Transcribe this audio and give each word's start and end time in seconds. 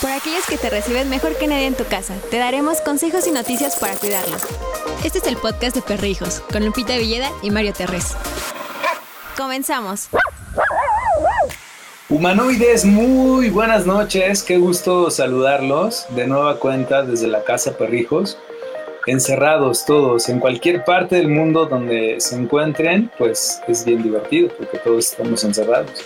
Por 0.00 0.12
aquellos 0.12 0.46
que 0.46 0.56
te 0.56 0.70
reciben 0.70 1.10
mejor 1.10 1.34
que 1.36 1.48
nadie 1.48 1.66
en 1.66 1.74
tu 1.74 1.84
casa, 1.84 2.14
te 2.30 2.38
daremos 2.38 2.80
consejos 2.80 3.26
y 3.26 3.32
noticias 3.32 3.74
para 3.74 3.96
cuidarlos. 3.96 4.42
Este 5.04 5.18
es 5.18 5.26
el 5.26 5.36
podcast 5.36 5.74
de 5.74 5.82
Perrijos, 5.82 6.40
con 6.52 6.64
Lupita 6.64 6.96
Villeda 6.96 7.28
y 7.42 7.50
Mario 7.50 7.72
Terrés. 7.72 8.14
Comenzamos. 9.36 10.08
Humanoides, 12.08 12.84
muy 12.84 13.50
buenas 13.50 13.86
noches, 13.86 14.44
qué 14.44 14.56
gusto 14.56 15.10
saludarlos 15.10 16.06
de 16.10 16.28
nueva 16.28 16.60
cuenta 16.60 17.02
desde 17.02 17.26
la 17.26 17.42
casa 17.42 17.76
Perrijos. 17.76 18.38
Encerrados 19.06 19.84
todos, 19.84 20.28
en 20.28 20.38
cualquier 20.38 20.84
parte 20.84 21.16
del 21.16 21.28
mundo 21.28 21.66
donde 21.66 22.20
se 22.20 22.36
encuentren, 22.36 23.10
pues 23.18 23.60
es 23.66 23.84
bien 23.84 24.04
divertido 24.04 24.50
porque 24.56 24.78
todos 24.78 25.10
estamos 25.10 25.42
encerrados. 25.42 26.04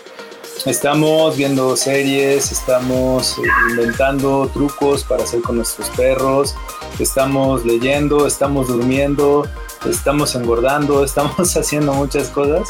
Estamos 0.67 1.37
viendo 1.37 1.77
series, 1.77 2.53
estamos 2.53 3.37
eh, 3.39 3.43
inventando 3.71 4.49
trucos 4.53 5.03
para 5.03 5.25
hacer 5.25 5.43
con 5.43 5.57
nuestros 5.57 5.91
perros, 5.91 6.55
estamos 7.01 7.65
leyendo, 7.65 8.29
estamos 8.29 8.69
durmiendo, 8.69 9.49
estamos 9.85 10.37
engordando, 10.37 11.03
estamos 11.05 11.57
haciendo 11.57 11.93
muchas 11.95 12.29
cosas. 12.29 12.69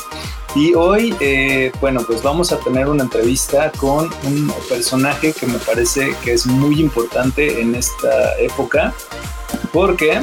Y 0.55 0.75
hoy, 0.75 1.15
eh, 1.21 1.71
bueno, 1.81 2.03
pues 2.07 2.23
vamos 2.23 2.51
a 2.53 2.59
tener 2.61 2.89
una 2.89 3.05
entrevista 3.05 3.71
con 3.73 4.11
un 4.25 4.53
personaje 4.69 5.35
que 5.35 5.47
me 5.47 5.59
parece 5.59 6.17
que 6.25 6.33
es 6.33 6.47
muy 6.47 6.81
importante 6.81 7.61
en 7.61 7.75
esta 7.75 8.39
época, 8.39 8.95
porque 9.71 10.23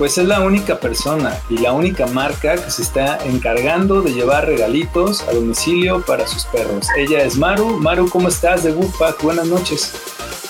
pues 0.00 0.16
es 0.16 0.24
la 0.24 0.40
única 0.40 0.80
persona 0.80 1.38
y 1.50 1.58
la 1.58 1.72
única 1.72 2.06
marca 2.06 2.54
que 2.54 2.70
se 2.70 2.80
está 2.80 3.18
encargando 3.22 4.00
de 4.00 4.14
llevar 4.14 4.46
regalitos 4.46 5.20
a 5.28 5.32
domicilio 5.32 6.00
para 6.06 6.26
sus 6.26 6.46
perros. 6.46 6.86
Ella 6.96 7.22
es 7.22 7.36
Maru. 7.36 7.76
Maru, 7.76 8.08
¿cómo 8.08 8.28
estás 8.28 8.62
de 8.62 8.72
Woodpack? 8.72 9.20
Buenas 9.20 9.44
noches. 9.44 9.92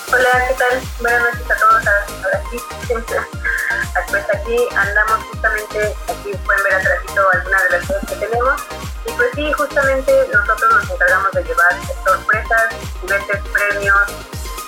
Hola, 0.07 0.47
¿qué 0.47 0.53
tal? 0.53 0.81
Buenas 1.01 1.21
noches 1.23 1.51
a 1.51 1.55
todos. 1.57 1.83
Ahora 2.23 2.43
sí, 2.49 2.57
pues 2.87 4.23
aquí 4.33 4.55
andamos 4.73 5.25
justamente, 5.25 5.95
aquí 6.07 6.31
pueden 6.45 6.63
ver 6.63 6.73
atrásito 6.75 7.21
algunas 7.33 7.63
de 7.63 7.69
las 7.71 7.87
cosas 7.87 8.05
que 8.07 8.15
tenemos. 8.25 8.61
Y 9.05 9.11
pues 9.11 9.29
sí, 9.35 9.51
justamente 9.51 10.13
nosotros 10.33 10.71
nos 10.75 10.89
encargamos 10.91 11.31
de 11.33 11.43
llevar 11.43 11.77
sorpresas, 12.05 12.73
juguetes, 13.01 13.41
premios, 13.51 14.01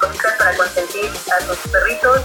cositas 0.07 0.33
para 0.37 0.55
consentir 0.55 1.05
a 1.05 1.45
sus 1.45 1.57
perritos 1.71 2.21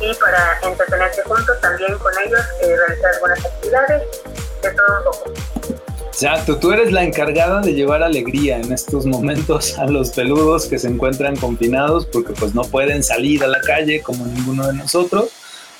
y 0.00 0.14
para 0.14 0.60
entretenerse 0.62 1.22
juntos 1.22 1.60
también 1.60 1.98
con 1.98 2.12
ellos, 2.24 2.40
eh, 2.62 2.76
realizar 2.76 3.14
algunas 3.14 3.44
actividades, 3.44 4.02
de 4.62 4.70
todo 4.70 4.98
un 4.98 5.04
poco. 5.04 5.32
Exacto, 6.06 6.58
tú 6.58 6.72
eres 6.72 6.92
la 6.92 7.02
encargada 7.02 7.60
de 7.60 7.74
llevar 7.74 8.02
alegría 8.02 8.56
en 8.56 8.72
estos 8.72 9.04
momentos 9.04 9.78
a 9.78 9.86
los 9.86 10.10
peludos 10.10 10.66
que 10.66 10.78
se 10.78 10.88
encuentran 10.88 11.36
confinados 11.36 12.06
porque 12.06 12.32
pues 12.32 12.54
no 12.54 12.62
pueden 12.62 13.02
salir 13.02 13.44
a 13.44 13.48
la 13.48 13.60
calle 13.60 14.00
como 14.02 14.24
ninguno 14.24 14.66
de 14.66 14.74
nosotros, 14.74 15.30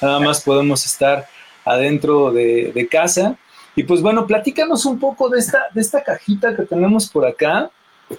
nada 0.03 0.21
más 0.21 0.43
podemos 0.43 0.85
estar 0.85 1.27
adentro 1.65 2.33
de, 2.33 2.73
de 2.75 2.89
casa. 2.89 3.37
Y 3.75 3.85
pues 3.85 4.01
bueno, 4.01 4.27
platícanos 4.27 4.87
un 4.87 4.99
poco 4.99 5.29
de 5.29 5.39
esta, 5.39 5.67
de 5.75 5.81
esta 5.81 6.03
cajita 6.03 6.57
que 6.57 6.63
tenemos 6.63 7.09
por 7.09 7.27
acá 7.27 7.71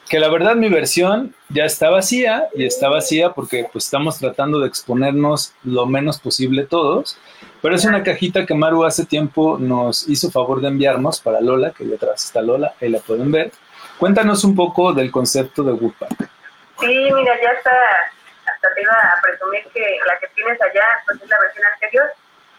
que 0.09 0.19
la 0.19 0.30
verdad 0.30 0.55
mi 0.55 0.69
versión 0.69 1.33
ya 1.49 1.63
está 1.63 1.89
vacía 1.89 2.47
y 2.53 2.66
está 2.66 2.89
vacía 2.89 3.31
porque 3.31 3.67
pues 3.71 3.85
estamos 3.85 4.19
tratando 4.19 4.59
de 4.59 4.67
exponernos 4.67 5.53
lo 5.63 5.85
menos 5.85 6.19
posible 6.19 6.66
todos, 6.66 7.17
pero 7.61 7.75
es 7.75 7.85
una 7.85 8.03
cajita 8.03 8.45
que 8.45 8.53
Maru 8.53 8.83
hace 8.83 9.05
tiempo 9.05 9.57
nos 9.57 10.07
hizo 10.09 10.29
favor 10.29 10.61
de 10.61 10.67
enviarnos 10.67 11.21
para 11.21 11.39
Lola, 11.39 11.71
que 11.71 11.85
detrás 11.85 12.25
está 12.25 12.41
Lola, 12.41 12.73
ahí 12.81 12.89
la 12.89 12.99
pueden 12.99 13.31
ver. 13.31 13.52
Cuéntanos 13.97 14.44
un 14.44 14.55
poco 14.55 14.94
del 14.94 15.09
concepto 15.09 15.63
de 15.63 15.71
Woodpack. 15.71 16.29
Sí, 16.79 17.09
mira, 17.13 17.41
ya 17.41 17.49
está, 17.49 17.72
hasta 18.45 18.73
te 18.75 18.81
iba 18.81 18.94
a 18.94 19.22
presumir 19.22 19.63
que 19.73 19.97
la 20.05 20.19
que 20.19 20.27
tienes 20.35 20.61
allá 20.61 20.83
pues 21.05 21.22
es 21.22 21.29
la 21.29 21.38
versión 21.39 21.66
anterior, 21.66 22.05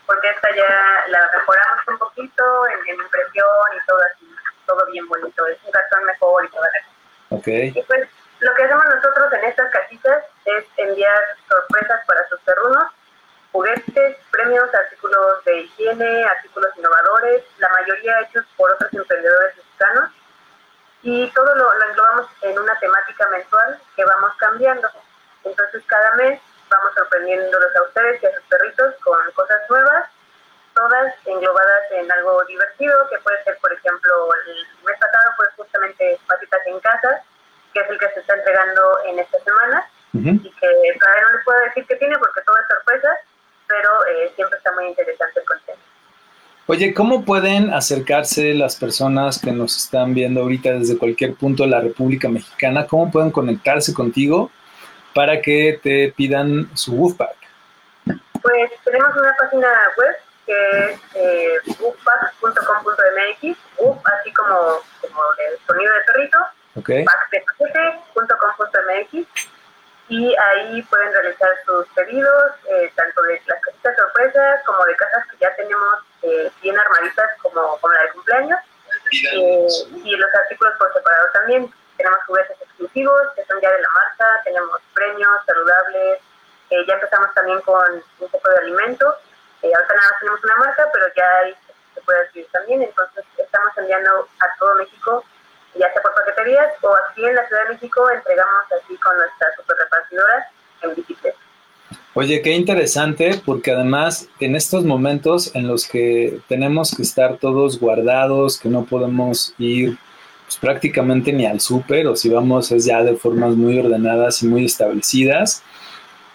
porque 0.07 0.31
esta 0.31 0.49
ya 0.57 1.05
la 1.09 1.21
mejoramos 1.37 1.81
un 1.89 1.99
poquito 1.99 2.43
en, 2.69 2.95
en 2.95 3.01
impresión 3.03 3.69
y 3.77 3.87
todo 3.87 3.99
así, 4.13 4.27
todo 4.67 4.91
bien 4.91 5.07
bonito, 5.09 5.47
es 5.47 5.59
un 5.65 5.71
cartón 5.71 6.05
mejor 6.07 6.45
y 6.45 6.49
toda 6.49 6.67
la 6.73 6.88
Y 7.31 7.83
pues 7.83 8.09
lo 8.41 8.55
que 8.55 8.65
hacemos 8.65 8.85
nosotros 8.87 9.33
en 9.33 9.45
estas 9.45 9.71
cajitas 9.71 10.25
es 10.45 10.65
enviar 10.77 11.19
sorpresas 11.49 12.01
para 12.07 12.27
sus 12.29 12.41
perrunos, 12.41 12.91
juguetes, 13.53 14.17
premios, 14.31 14.73
artículos 14.75 15.45
de 15.45 15.61
higiene, 15.61 16.25
artículos 16.25 16.71
innovadores, 16.77 17.43
la 17.59 17.69
mayoría 17.69 18.21
hechos 18.21 18.45
por 18.57 18.73
otros 18.73 18.93
emprendedores 18.93 19.57
mexicanos. 19.57 20.11
Y 21.03 21.31
todo 21.31 21.55
lo, 21.55 21.75
lo 21.75 21.89
englobamos 21.91 22.27
en 22.43 22.59
una 22.59 22.79
temática 22.79 23.29
mensual 23.29 23.79
que 23.95 24.05
vamos 24.05 24.33
cambiando. 24.39 24.89
Entonces 25.45 25.83
cada 25.87 26.15
mes 26.17 26.41
vamos 26.71 26.95
sorprendiéndolos 26.95 27.77
a 27.77 27.83
ustedes 27.83 28.23
y 28.23 28.27
a 28.27 28.35
sus 28.35 28.45
perritos 28.45 28.95
con 29.03 29.19
cosas 29.33 29.59
nuevas, 29.69 30.11
todas 30.79 31.13
englobadas 31.27 31.91
en 31.91 32.11
algo 32.13 32.45
divertido, 32.45 32.95
que 33.11 33.19
puede 33.19 33.43
ser, 33.43 33.59
por 33.61 33.73
ejemplo, 33.73 34.13
el 34.47 34.55
mes 34.87 34.97
pasado 35.01 35.35
fue 35.37 35.47
justamente 35.57 36.19
Patitas 36.29 36.61
en 36.67 36.79
Casa, 36.79 37.23
que 37.75 37.81
es 37.81 37.91
el 37.91 37.99
que 37.99 38.09
se 38.11 38.21
está 38.21 38.35
entregando 38.35 38.83
en 39.07 39.19
esta 39.19 39.39
semana 39.41 39.85
y 40.13 40.51
que 40.51 40.69
todavía 40.99 41.23
no 41.23 41.37
les 41.37 41.45
puedo 41.45 41.61
decir 41.65 41.85
qué 41.87 41.97
tiene 41.97 42.17
porque 42.19 42.41
todo 42.43 42.57
es 42.57 42.67
sorpresa, 42.69 43.09
pero 43.67 44.07
eh, 44.07 44.33
siempre 44.37 44.57
está 44.57 44.73
muy 44.73 44.87
interesante 44.87 45.41
el 45.41 45.47
contenido. 45.47 45.85
Oye, 46.67 46.95
¿cómo 46.95 47.25
pueden 47.25 47.73
acercarse 47.73 48.55
las 48.55 48.77
personas 48.77 49.41
que 49.41 49.53
nos 49.53 49.77
están 49.77 50.15
viendo 50.15 50.43
ahorita 50.43 50.73
desde 50.73 50.99
cualquier 50.99 51.35
punto 51.35 51.65
de 51.65 51.71
la 51.71 51.81
República 51.81 52.29
Mexicana? 52.29 52.87
¿Cómo 52.87 53.11
pueden 53.11 53.31
conectarse 53.31 53.93
contigo 53.93 54.51
para 55.15 55.41
que 55.41 55.81
te 55.83 56.13
pidan 56.17 56.71
su 56.75 56.95
Woofpack? 56.95 57.37
Pues 58.43 58.71
tenemos 58.85 59.17
una 59.17 59.35
página 59.39 59.69
web 59.97 60.17
que 60.49 60.91
es 60.91 61.01
eh, 61.15 61.61
woofpack.com.mx, 61.79 63.57
woof 63.77 63.99
así 64.07 64.33
como, 64.33 64.81
como 65.03 65.23
el 65.47 65.59
sonido 65.67 65.93
de 65.93 66.01
perrito, 66.07 66.39
Okay. 66.77 67.05
y 70.09 70.35
ahí 70.37 70.83
pueden 70.83 71.13
realizar 71.13 71.49
sus 71.67 71.87
pedidos, 71.89 72.53
eh, 72.67 72.91
tanto 72.95 73.21
de 73.23 73.43
las 73.47 73.61
casitas 73.61 73.97
sorpresas 73.97 74.63
como 74.65 74.85
de 74.87 74.97
casas 74.97 75.27
que 75.31 75.37
ya 75.39 75.55
tenemos 75.57 75.95
eh, 76.23 76.51
bien 76.63 76.79
armaditas 76.79 77.31
como, 77.43 77.79
como 77.79 77.93
la 77.93 78.03
de 78.03 78.11
cumpleaños 78.11 78.59
eh, 79.13 79.67
y 80.05 80.17
los 80.17 80.35
artículos 80.35 80.75
por 80.79 80.93
separado 80.95 81.27
también. 81.35 81.73
Tenemos 81.97 82.21
juguetes 82.27 82.57
exclusivos 82.63 83.23
que 83.35 83.45
son 83.45 83.61
ya 83.61 83.71
de 83.71 83.83
la 83.83 83.89
marca, 83.91 84.41
tenemos 84.45 84.81
premios 84.95 85.45
saludables, 85.47 86.21
ya 86.71 86.95
empezamos 86.95 87.35
también 87.35 87.61
con 87.63 88.03
un 88.21 88.29
poco 88.29 88.51
de 88.51 88.59
alimento. 89.63 89.79
ahorita 89.79 89.95
nada 89.95 90.11
más 90.11 90.21
tenemos 90.21 90.45
una 90.45 90.57
marca, 90.57 90.89
pero 90.93 91.07
ya 91.17 91.27
ahí 91.45 91.55
se 91.95 92.01
puede 92.03 92.21
adquirir 92.21 92.49
también. 92.53 92.83
Entonces 92.83 93.25
estamos 93.37 93.73
enviando 93.77 94.29
a 94.41 94.59
todo 94.59 94.75
México 94.77 95.25
ya 95.79 95.93
sea 95.93 96.03
por 96.03 96.15
paqueterías 96.15 96.69
o 96.83 96.91
aquí 97.11 97.25
en 97.25 97.35
la 97.35 97.47
Ciudad 97.47 97.63
de 97.65 97.75
México 97.75 98.11
entregamos 98.11 98.65
así 98.67 98.97
con 98.97 99.17
nuestras 99.17 99.55
super 99.57 99.77
repartidoras 99.77 100.47
en 100.83 100.95
bicicleta. 100.95 101.39
Oye, 102.15 102.43
qué 102.43 102.51
interesante, 102.51 103.41
porque 103.45 103.71
además 103.71 104.29
en 104.41 104.57
estos 104.57 104.85
momentos 104.85 105.55
en 105.55 105.69
los 105.69 105.87
que 105.87 106.41
tenemos 106.49 106.95
que 106.95 107.03
estar 107.03 107.37
todos 107.37 107.79
guardados, 107.79 108.59
que 108.59 108.69
no 108.69 108.85
podemos 108.85 109.55
ir 109.59 109.97
pues, 110.45 110.57
prácticamente 110.57 111.33
ni 111.33 111.47
al 111.47 111.61
súper, 111.61 112.09
o 112.09 112.17
si 112.17 112.29
vamos 112.29 112.73
es 112.73 112.87
ya 112.87 113.05
de 113.05 113.15
formas 113.15 113.55
muy 113.55 113.79
ordenadas 113.79 114.43
y 114.43 114.47
muy 114.47 114.65
establecidas, 114.65 115.63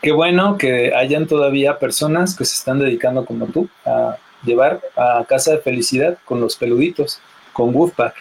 qué 0.04 0.12
bueno 0.12 0.58
que 0.58 0.94
hayan 0.94 1.28
todavía 1.28 1.80
personas 1.80 2.36
que 2.36 2.44
se 2.44 2.56
están 2.56 2.78
dedicando 2.78 3.26
como 3.26 3.48
tú 3.48 3.70
a 3.86 4.18
llevar 4.44 4.82
a 4.98 5.24
casa 5.28 5.52
de 5.52 5.60
felicidad 5.60 6.18
con 6.26 6.42
los 6.42 6.58
peluditos, 6.58 7.22
con 7.54 7.74
Woofpack. 7.74 8.14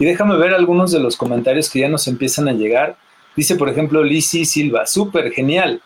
Y 0.00 0.04
déjame 0.04 0.36
ver 0.36 0.52
algunos 0.52 0.90
de 0.90 0.98
los 0.98 1.16
comentarios 1.16 1.70
que 1.70 1.78
ya 1.78 1.88
nos 1.88 2.08
empiezan 2.08 2.48
a 2.48 2.52
llegar. 2.52 2.96
Dice, 3.36 3.54
por 3.54 3.68
ejemplo, 3.68 4.02
Lisi 4.02 4.44
Silva, 4.44 4.86
súper 4.86 5.30
genial. 5.30 5.80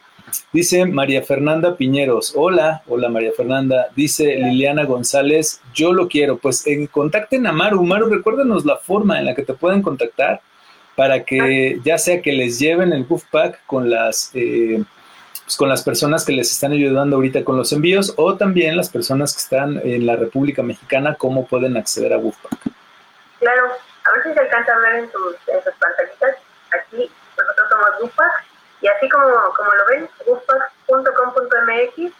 Dice 0.54 0.86
María 0.86 1.22
Fernanda 1.22 1.76
Piñeros, 1.76 2.32
hola, 2.34 2.82
hola 2.88 3.10
María 3.10 3.32
Fernanda. 3.36 3.88
Dice 3.94 4.36
Liliana 4.36 4.84
González, 4.84 5.60
yo 5.74 5.92
lo 5.92 6.08
quiero. 6.08 6.38
Pues 6.38 6.66
en, 6.66 6.86
contacten 6.86 7.46
a 7.46 7.52
Maru. 7.52 7.84
Maru, 7.84 8.06
recuérdanos 8.06 8.64
la 8.64 8.78
forma 8.78 9.18
en 9.18 9.26
la 9.26 9.34
que 9.34 9.42
te 9.42 9.52
pueden 9.52 9.82
contactar 9.82 10.40
para 10.96 11.24
que 11.24 11.78
ya 11.84 11.98
sea 11.98 12.22
que 12.22 12.32
les 12.32 12.58
lleven 12.58 12.94
el 12.94 13.04
Goof 13.04 13.24
Pack 13.30 13.60
con 13.66 13.90
las, 13.90 14.30
eh, 14.34 14.82
pues 15.52 15.58
con 15.58 15.68
las 15.68 15.82
personas 15.82 16.24
que 16.24 16.32
les 16.32 16.50
están 16.50 16.72
ayudando 16.72 17.16
ahorita 17.16 17.44
con 17.44 17.58
los 17.58 17.70
envíos 17.72 18.14
o 18.16 18.38
también 18.38 18.74
las 18.74 18.88
personas 18.88 19.34
que 19.34 19.40
están 19.40 19.82
en 19.84 20.06
la 20.06 20.16
República 20.16 20.62
Mexicana, 20.62 21.14
cómo 21.18 21.46
pueden 21.46 21.76
acceder 21.76 22.14
a 22.14 22.16
Goof 22.16 22.38
Pack. 22.40 22.72
Claro, 23.38 23.66
a 23.66 24.12
ver 24.12 24.22
si 24.22 24.32
se 24.32 24.40
alcanza 24.40 24.72
a 24.72 24.78
ver 24.78 24.94
en 24.94 25.12
sus, 25.12 25.36
pantallitas. 25.78 26.36
Aquí 26.72 27.10
nosotros 27.36 27.68
somos 27.68 27.90
Gupac 28.00 28.44
y 28.80 28.88
así 28.88 29.06
como, 29.10 29.28
como 29.28 29.74
lo 29.74 29.86
ven, 29.88 30.08
gupac.com.mx, 30.24 32.12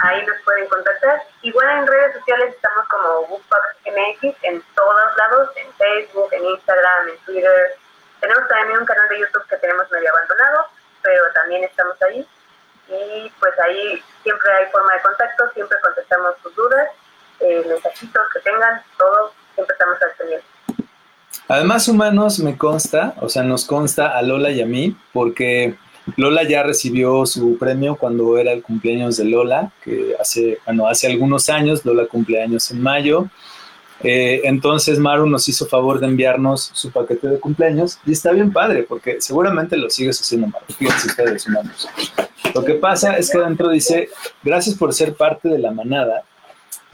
ahí 0.00 0.26
nos 0.26 0.36
pueden 0.44 0.68
contactar. 0.68 1.22
Igual 1.40 1.78
en 1.78 1.86
redes 1.86 2.16
sociales 2.18 2.54
estamos 2.54 2.86
como 2.88 3.26
GupaxMX 3.28 4.36
en 4.42 4.62
todos 4.76 5.16
lados, 5.16 5.48
en 5.56 5.72
Facebook, 5.72 6.28
en 6.32 6.44
Instagram, 6.44 7.08
en 7.08 7.18
Twitter. 7.24 7.78
Tenemos 8.20 8.46
también 8.46 8.78
un 8.78 8.84
canal 8.84 9.08
de 9.08 9.20
YouTube 9.20 9.46
que 9.48 9.56
tenemos 9.56 9.90
medio 9.90 10.10
abandonado, 10.10 10.66
pero 11.00 11.22
también 11.32 11.64
estamos 11.64 11.96
ahí. 12.02 12.28
Y 12.88 13.30
pues 13.40 13.52
ahí 13.66 14.02
siempre 14.22 14.52
hay 14.52 14.70
forma 14.70 14.92
de 14.94 15.02
contacto, 15.02 15.44
siempre 15.54 15.76
contestamos 15.82 16.34
sus 16.42 16.54
dudas, 16.54 16.88
eh, 17.40 17.64
mensajitos 17.66 18.22
que 18.32 18.40
tengan, 18.40 18.82
todo, 18.98 19.32
siempre 19.54 19.72
estamos 19.72 20.02
al 20.02 20.16
pendiente. 20.18 20.46
Además, 21.48 21.88
humanos, 21.88 22.38
me 22.38 22.56
consta, 22.56 23.14
o 23.20 23.28
sea, 23.28 23.42
nos 23.42 23.64
consta 23.64 24.16
a 24.16 24.22
Lola 24.22 24.50
y 24.50 24.62
a 24.62 24.66
mí, 24.66 24.96
porque 25.12 25.76
Lola 26.16 26.42
ya 26.44 26.62
recibió 26.62 27.26
su 27.26 27.58
premio 27.58 27.96
cuando 27.96 28.38
era 28.38 28.52
el 28.52 28.62
cumpleaños 28.62 29.16
de 29.16 29.24
Lola, 29.24 29.70
que 29.82 30.16
hace, 30.20 30.58
bueno, 30.64 30.86
hace 30.86 31.06
algunos 31.06 31.48
años, 31.48 31.84
Lola 31.84 32.06
cumpleaños 32.06 32.70
en 32.70 32.82
mayo. 32.82 33.28
Eh, 34.04 34.42
entonces 34.44 34.98
Maru 34.98 35.26
nos 35.26 35.48
hizo 35.48 35.66
favor 35.66 35.98
de 35.98 36.06
enviarnos 36.06 36.70
su 36.74 36.92
paquete 36.92 37.26
de 37.26 37.40
cumpleaños 37.40 37.98
y 38.06 38.12
está 38.12 38.32
bien 38.32 38.52
padre 38.52 38.82
porque 38.82 39.20
seguramente 39.20 39.76
lo 39.76 39.90
sigues 39.90 40.20
haciendo 40.20 40.46
Maru. 40.46 40.66
Fíjense 40.78 41.08
ustedes, 41.08 41.48
humanos. 41.48 41.88
Lo 42.54 42.64
que 42.64 42.74
pasa 42.74 43.16
es 43.16 43.30
que 43.30 43.38
dentro 43.38 43.70
dice, 43.70 44.10
gracias 44.42 44.76
por 44.76 44.92
ser 44.92 45.14
parte 45.14 45.48
de 45.48 45.58
la 45.58 45.72
manada 45.72 46.22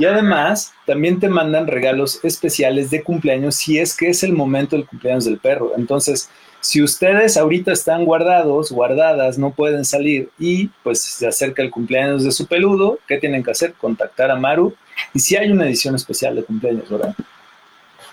y 0.01 0.07
además, 0.07 0.73
también 0.87 1.21
te 1.21 1.29
mandan 1.29 1.67
regalos 1.67 2.21
especiales 2.25 2.89
de 2.89 3.03
cumpleaños 3.03 3.57
si 3.57 3.79
es 3.79 3.95
que 3.95 4.09
es 4.09 4.23
el 4.23 4.33
momento 4.33 4.75
del 4.75 4.87
cumpleaños 4.87 5.27
del 5.27 5.37
perro. 5.37 5.73
Entonces, 5.77 6.31
si 6.61 6.83
ustedes 6.83 7.37
ahorita 7.37 7.71
están 7.73 8.07
guardados, 8.07 8.73
guardadas, 8.73 9.37
no 9.37 9.51
pueden 9.51 9.85
salir 9.85 10.31
y 10.39 10.69
pues 10.83 11.03
se 11.03 11.27
acerca 11.27 11.63
el 11.63 11.71
cumpleaños 11.71 12.25
de 12.25 12.33
su 12.33 12.47
peludo, 12.47 12.99
¿qué 13.07 13.19
tienen 13.19 13.43
que 13.43 13.51
hacer? 13.51 13.75
Contactar 13.75 14.31
a 14.31 14.37
Maru. 14.37 14.75
Y 15.13 15.21
si 15.21 15.37
hay 15.37 15.51
una 15.51 15.67
edición 15.67 15.95
especial 15.95 16.37
de 16.37 16.45
cumpleaños, 16.45 16.91
¿verdad? 16.91 17.15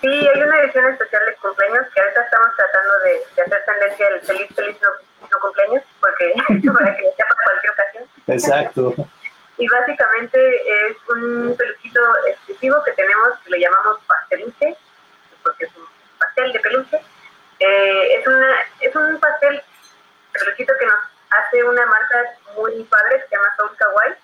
Sí, 0.00 0.08
hay 0.08 0.42
una 0.42 0.60
edición 0.60 0.86
especial 0.86 1.22
de 1.26 1.34
cumpleaños 1.36 1.86
que 1.94 2.00
ahorita 2.00 2.20
estamos 2.22 2.48
tratando 2.56 2.92
de, 3.04 3.42
hacer 3.42 3.64
tendencia 3.64 4.10
del 4.10 4.20
feliz, 4.20 4.48
feliz 4.54 4.76
no, 4.82 5.38
cumpleaños, 5.40 5.82
porque 6.00 6.34
para 6.72 6.96
que 6.96 7.02
sea 7.02 7.26
para 7.26 7.42
cualquier 7.44 7.72
ocasión. 7.72 8.04
Exacto 8.26 9.08
y 9.58 9.66
básicamente 9.68 10.38
es 10.88 10.96
un 11.08 11.56
peluchito 11.56 12.00
exclusivo 12.28 12.82
que 12.84 12.92
tenemos 12.92 13.38
que 13.44 13.50
le 13.50 13.60
llamamos 13.60 13.98
pasteluche, 14.06 14.76
porque 15.42 15.64
es 15.64 15.76
un 15.76 15.84
pastel 16.18 16.52
de 16.52 16.60
peluche. 16.60 17.00
Eh, 17.58 18.14
es, 18.14 18.26
una, 18.26 18.54
es 18.80 18.94
un 18.94 19.18
pastel 19.18 19.60
peluchito 20.32 20.72
que 20.78 20.86
nos 20.86 20.98
hace 21.30 21.64
una 21.64 21.84
marca 21.86 22.22
muy 22.54 22.84
padre 22.84 23.20
que 23.20 23.28
se 23.28 23.36
llama 23.36 23.48
Soul 23.56 23.76
Kawaii 23.76 24.14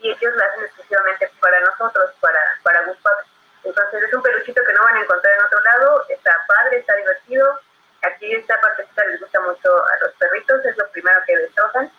y 0.00 0.10
ellos 0.10 0.34
lo 0.34 0.44
hacen 0.44 0.64
exclusivamente 0.64 1.30
para 1.40 1.60
nosotros, 1.60 2.10
para, 2.20 2.40
para 2.62 2.80
Entonces 2.80 4.02
es 4.02 4.14
un 4.14 4.22
peluchito 4.22 4.62
que 4.64 4.72
no 4.72 4.82
van 4.84 4.96
a 4.96 5.00
encontrar 5.00 5.34
en 5.34 5.44
otro 5.44 5.60
lado, 5.62 6.04
está 6.08 6.36
padre, 6.46 6.78
está 6.78 6.94
divertido. 6.96 7.60
Aquí 8.02 8.34
esta 8.34 8.58
partecita 8.60 9.04
les 9.04 9.20
gusta 9.20 9.40
mucho 9.40 9.84
a 9.84 9.98
los 10.04 10.14
perritos, 10.14 10.64
es 10.64 10.76
lo 10.78 10.88
primero 10.90 11.20
que 11.26 11.36
destrozan 11.36 11.90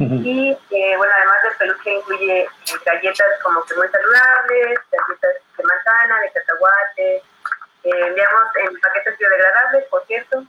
y 0.00 0.56
eh, 0.70 0.94
bueno, 0.96 1.12
además 1.14 1.42
del 1.42 1.56
peluche 1.56 1.92
incluye 1.92 2.40
eh, 2.40 2.48
galletas 2.86 3.26
como 3.42 3.62
que 3.66 3.74
muy 3.74 3.86
saludables, 3.88 4.78
galletas 4.90 5.30
de 5.58 5.64
manzana, 5.64 6.20
de 6.20 6.32
cacahuate, 6.32 7.16
eh, 7.16 8.06
enviamos 8.06 8.44
en 8.56 8.80
paquetes 8.80 9.18
biodegradables, 9.18 9.84
por 9.90 10.06
cierto. 10.06 10.42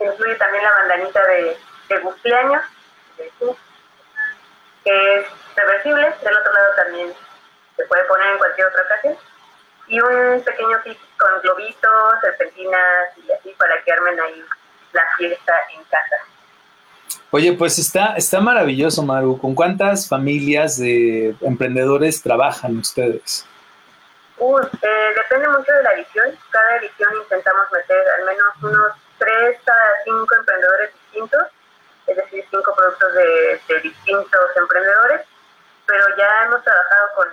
Incluye 0.00 0.34
también 0.34 0.64
la 0.64 0.72
bandanita 0.72 1.24
de, 1.26 1.56
de 1.88 2.00
cumpleaños, 2.00 2.64
que 4.84 5.14
es 5.16 5.26
reversible, 5.56 6.14
del 6.22 6.36
otro 6.36 6.52
lado 6.52 6.74
también 6.76 7.12
se 7.76 7.84
puede 7.84 8.04
poner 8.04 8.32
en 8.32 8.38
cualquier 8.38 8.66
otra 8.68 8.82
ocasión. 8.82 9.16
Y 9.86 10.00
un 10.00 10.42
pequeño 10.42 10.82
kit 10.82 10.98
con 11.18 11.40
globitos, 11.42 12.20
serpentinas 12.20 13.08
y 13.16 13.32
así 13.32 13.54
para 13.58 13.82
que 13.82 13.92
armen 13.92 14.18
ahí 14.20 14.44
la 14.92 15.02
fiesta 15.18 15.54
en 15.74 15.84
casa. 15.84 16.16
Oye, 17.30 17.52
pues 17.52 17.78
está, 17.78 18.14
está 18.16 18.40
maravilloso, 18.40 19.02
Maru. 19.02 19.38
¿Con 19.38 19.54
cuántas 19.54 20.08
familias 20.08 20.78
de 20.78 21.34
emprendedores 21.40 22.22
trabajan 22.22 22.78
ustedes? 22.78 23.46
eh, 24.38 25.12
depende 25.16 25.48
mucho 25.48 25.72
de 25.72 25.82
la 25.82 25.92
edición. 25.94 26.26
Cada 26.50 26.76
edición 26.76 27.10
intentamos 27.22 27.64
meter 27.72 28.02
al 28.18 28.24
menos 28.24 28.46
unos 28.62 28.92
3 29.18 29.58
a 29.68 30.04
5 30.04 30.34
emprendedores 30.34 30.90
distintos, 30.94 31.42
es 32.06 32.16
decir, 32.16 32.44
5 32.50 32.74
productos 32.74 33.12
de, 33.14 33.60
distintos 33.82 34.56
emprendedores, 34.56 35.22
pero 35.86 36.04
ya 36.16 36.44
hemos 36.44 36.62
trabajado 36.62 37.08
con 37.16 37.28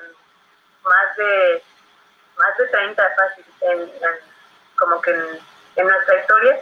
más 0.84 1.18
de 1.18 1.64
más 2.38 2.58
de 2.58 2.68
30 2.68 3.16
fácil 3.16 3.46
en, 3.62 3.92
como 4.78 5.02
que 5.02 5.12
en 5.12 5.88
nuestra 5.88 6.20
historia. 6.20 6.60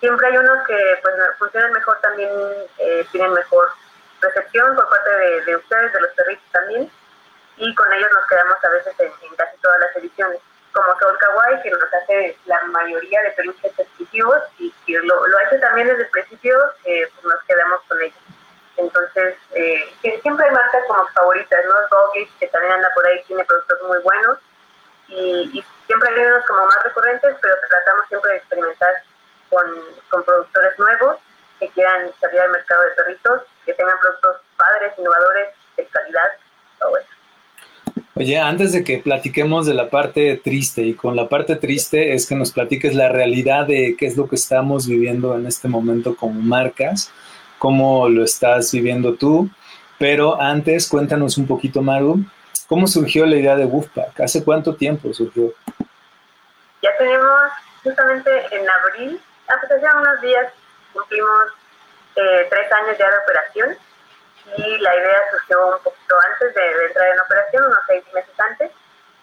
Siempre 0.00 0.26
hay 0.28 0.36
unos 0.38 0.66
que 0.66 0.98
pues 1.02 1.14
funcionan 1.38 1.72
mejor 1.72 2.00
también, 2.00 2.30
eh, 2.78 3.06
tienen 3.10 3.32
mejor 3.32 3.68
recepción 4.20 4.74
por 4.74 4.88
parte 4.88 5.10
de, 5.44 5.56
ustedes, 5.56 5.92
de 5.92 6.00
los 6.00 6.10
perritos 6.12 6.44
también, 6.52 6.90
y 7.56 7.74
con 7.74 7.92
ellos 7.92 8.10
nos 8.12 8.26
quedamos 8.26 8.64
a 8.64 8.68
veces 8.70 8.94
en, 9.00 9.36
casi 9.36 9.56
todas 9.58 9.80
las 9.80 9.96
ediciones, 9.96 10.40
como 10.72 10.98
Sol 10.98 11.16
Kawaii, 11.18 11.62
que 11.62 11.70
nos 11.70 11.94
hace 11.94 12.36
la 12.46 12.60
mayoría 12.62 13.22
de 13.22 13.30
peluches 13.30 13.78
exclusivos, 13.78 14.38
y, 14.58 14.72
lo, 14.86 15.26
lo, 15.26 15.38
hace 15.38 15.58
también 15.58 15.88
desde 15.88 16.02
el 16.02 16.10
principio, 16.10 16.56
eh, 16.84 17.08
pues 17.14 17.24
nos 17.24 17.42
quedamos 17.44 17.80
con 17.88 18.00
ellos. 18.00 18.18
Entonces, 18.76 19.36
eh, 19.54 19.94
siempre 20.22 20.46
hay 20.46 20.52
marcas 20.52 20.84
como 20.86 21.06
favoritas, 21.08 21.64
¿no? 21.64 21.74
Doggies, 21.96 22.28
que 22.38 22.46
también 22.48 22.74
anda 22.74 22.90
por 22.94 23.06
ahí, 23.06 23.22
tiene 23.24 23.44
productos 23.44 23.78
muy 23.88 23.98
buenos, 23.98 24.38
y, 25.08 25.50
y 25.58 25.64
siempre 25.86 26.10
hay 26.10 26.26
unos 26.26 26.46
como 26.46 26.66
más 26.66 26.82
recurrentes, 26.84 27.36
pero 27.40 27.54
tratamos 27.68 28.06
siempre 28.08 28.30
de 28.30 28.36
experimentar 28.36 28.94
con, 29.50 29.66
con 30.10 30.22
productores 30.22 30.78
nuevos 30.78 31.16
que 31.58 31.68
quieran 31.70 32.12
salir 32.20 32.40
al 32.40 32.50
mercado 32.50 32.82
de 32.82 32.90
perritos, 32.90 33.42
que 33.64 33.74
tengan 33.74 33.98
productos 33.98 34.36
padres, 34.56 34.92
innovadores, 34.96 35.54
de 35.76 35.86
calidad, 35.86 36.32
todo 36.78 36.96
eso. 36.98 37.17
Oye, 38.18 38.36
antes 38.36 38.72
de 38.72 38.82
que 38.82 38.98
platiquemos 38.98 39.64
de 39.64 39.74
la 39.74 39.90
parte 39.90 40.40
triste, 40.42 40.82
y 40.82 40.94
con 40.94 41.14
la 41.14 41.28
parte 41.28 41.54
triste 41.54 42.14
es 42.14 42.26
que 42.26 42.34
nos 42.34 42.50
platiques 42.50 42.96
la 42.96 43.08
realidad 43.08 43.64
de 43.64 43.94
qué 43.96 44.06
es 44.06 44.16
lo 44.16 44.28
que 44.28 44.34
estamos 44.34 44.88
viviendo 44.88 45.36
en 45.36 45.46
este 45.46 45.68
momento 45.68 46.16
como 46.16 46.40
marcas, 46.40 47.12
cómo 47.60 48.08
lo 48.08 48.24
estás 48.24 48.72
viviendo 48.72 49.14
tú, 49.14 49.48
pero 50.00 50.42
antes 50.42 50.88
cuéntanos 50.88 51.38
un 51.38 51.46
poquito, 51.46 51.80
Maru, 51.80 52.24
¿cómo 52.66 52.88
surgió 52.88 53.24
la 53.24 53.36
idea 53.36 53.54
de 53.54 53.66
Wolfpack? 53.66 54.18
¿Hace 54.18 54.42
cuánto 54.42 54.74
tiempo 54.74 55.14
surgió? 55.14 55.52
Ya 56.82 56.90
tenemos 56.98 57.52
justamente 57.84 58.30
en 58.50 58.66
abril 58.68 59.20
hace 59.46 59.74
unos 59.74 60.20
días 60.22 60.52
cumplimos 60.92 61.52
eh, 62.16 62.48
tres 62.50 62.72
años 62.72 62.98
ya 62.98 63.08
de 63.08 63.16
operación 63.24 63.87
y 64.56 64.78
la 64.78 64.96
idea 64.96 65.20
surgió 65.30 65.66
un 65.66 65.82
poquito 65.82 66.16
antes 66.32 66.54
de, 66.54 66.86
entrar 66.86 67.08
en 67.08 67.20
operación, 67.20 67.64
unos 67.64 67.78
seis 67.86 68.04
meses 68.12 68.40
antes, 68.40 68.70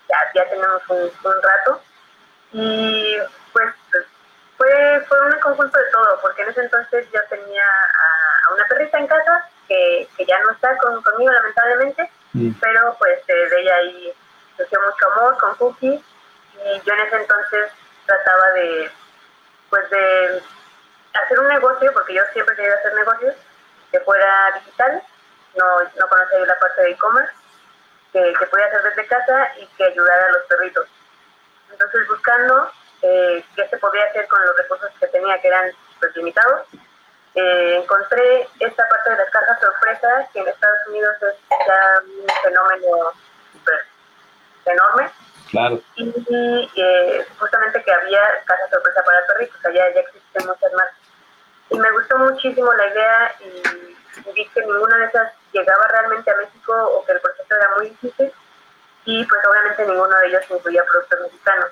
ya, 0.10 0.17
ya 0.34 0.50
tenemos 0.50 0.82
un, 0.89 1.41
rato. 1.41 1.82
Y 2.51 3.17
pues 3.51 3.74
fue, 4.58 5.05
fue 5.08 5.22
un 5.22 5.39
conjunto 5.39 5.77
de 5.77 5.91
todo, 5.91 6.20
porque 6.22 6.44
en 6.44 6.50
ese 6.50 6.62
entonces 6.62 7.08
yo 7.12 7.20
tenía 7.29 7.65
a, 7.65 8.53
una 8.53 8.65
perrita 8.67 8.98
en 9.00 9.08
casa 9.08 9.50
que, 9.67 10.08
que 10.15 10.25
ya 10.25 10.39
no 10.41 10.51
está 10.51 10.77
con, 10.77 11.01
conmigo 11.01 11.32
lamentablemente, 11.32 12.10
mm. 12.34 12.51
pero 12.62 12.96
pues 13.00 13.20
eh, 13.27 13.50
de 13.50 13.62
ella 13.62 13.75
ahí 13.75 14.13
surgió 14.55 14.79
mucho 14.82 15.12
amor 15.12 15.38
con 15.38 15.55
Cookie 15.55 16.03
y 16.63 16.82
yo 16.86 16.94
en 16.94 17.00
ese 17.01 17.15
entonces 17.17 17.72
trataba 18.05 18.51
de 18.51 18.91
pues 19.70 19.89
de 19.89 20.44
hacer 21.24 21.39
un 21.39 21.48
negocio, 21.48 21.91
porque 21.94 22.13
yo 22.13 22.24
siempre 22.34 22.55
quería 22.55 22.75
hacer 22.75 22.94
negocios, 22.94 23.36
que 23.91 24.00
fuera 24.01 24.51
digital, 24.55 25.01
no, 25.55 25.81
no 25.81 26.07
conocía 26.07 26.39
la 26.45 26.59
parte 26.59 26.81
de 26.81 26.91
e-commerce, 26.91 27.33
que, 28.12 28.33
que 28.39 28.45
podía 28.47 28.65
hacer 28.65 28.83
desde 28.83 29.07
casa 29.07 29.51
y 29.59 29.65
que 29.77 29.85
ayudara 29.85 30.25
a 30.25 30.31
los 30.31 30.43
perritos. 30.43 30.88
Entonces 31.71 32.07
buscando 32.07 32.71
eh, 33.01 33.43
qué 33.55 33.67
se 33.67 33.77
podía 33.77 34.05
hacer 34.05 34.27
con 34.27 34.43
los 34.45 34.55
recursos 34.57 34.89
que 35.00 35.07
tenía, 35.07 35.39
que 35.41 35.47
eran 35.47 35.71
pues, 36.00 36.15
limitados, 36.15 36.67
eh, 37.35 37.79
encontré 37.81 38.47
esta 38.59 38.88
parte 38.88 39.09
de 39.09 39.17
las 39.17 39.29
cajas 39.29 39.59
sorpresa, 39.59 40.29
que 40.31 40.39
en 40.39 40.47
Estados 40.47 40.88
Unidos 40.88 41.15
es 41.21 41.35
ya 41.50 42.01
un 42.01 42.27
fenómeno 42.43 43.12
super 43.51 43.85
enorme 44.65 45.12
y, 45.95 46.71
eh, 46.75 47.25
justamente 47.39 47.83
que 47.83 47.91
había 47.91 48.21
casa 48.45 48.69
sorpresa 48.71 49.03
para 49.03 49.25
perritos, 49.27 49.65
allá 49.65 49.93
ya 49.93 50.01
existen 50.01 50.47
muchas 50.47 50.74
más. 50.74 50.89
Y 51.69 51.77
me 51.77 51.91
gustó 51.91 52.17
muchísimo 52.17 52.74
la 52.74 52.88
idea 52.88 53.35
y, 53.39 53.97
vi 54.34 54.48
que 54.48 54.62
ninguna 54.62 54.98
de 54.98 55.05
esas 55.05 55.31
llegaba 55.51 55.88
realmente 55.88 56.31
a 56.31 56.38
México 56.38 56.74
o 56.74 57.05
que 57.05 57.13
el 57.13 57.22
proceso 57.22 57.55
era 57.55 57.69
muy 57.77 57.89
difícil 57.89 58.31
y 59.05 59.24
pues 59.25 59.41
obviamente 59.45 59.86
ninguno 59.86 60.17
de 60.17 60.27
ellos 60.27 60.43
incluía 60.50 60.84
productos 60.84 61.19
mexicanos. 61.22 61.69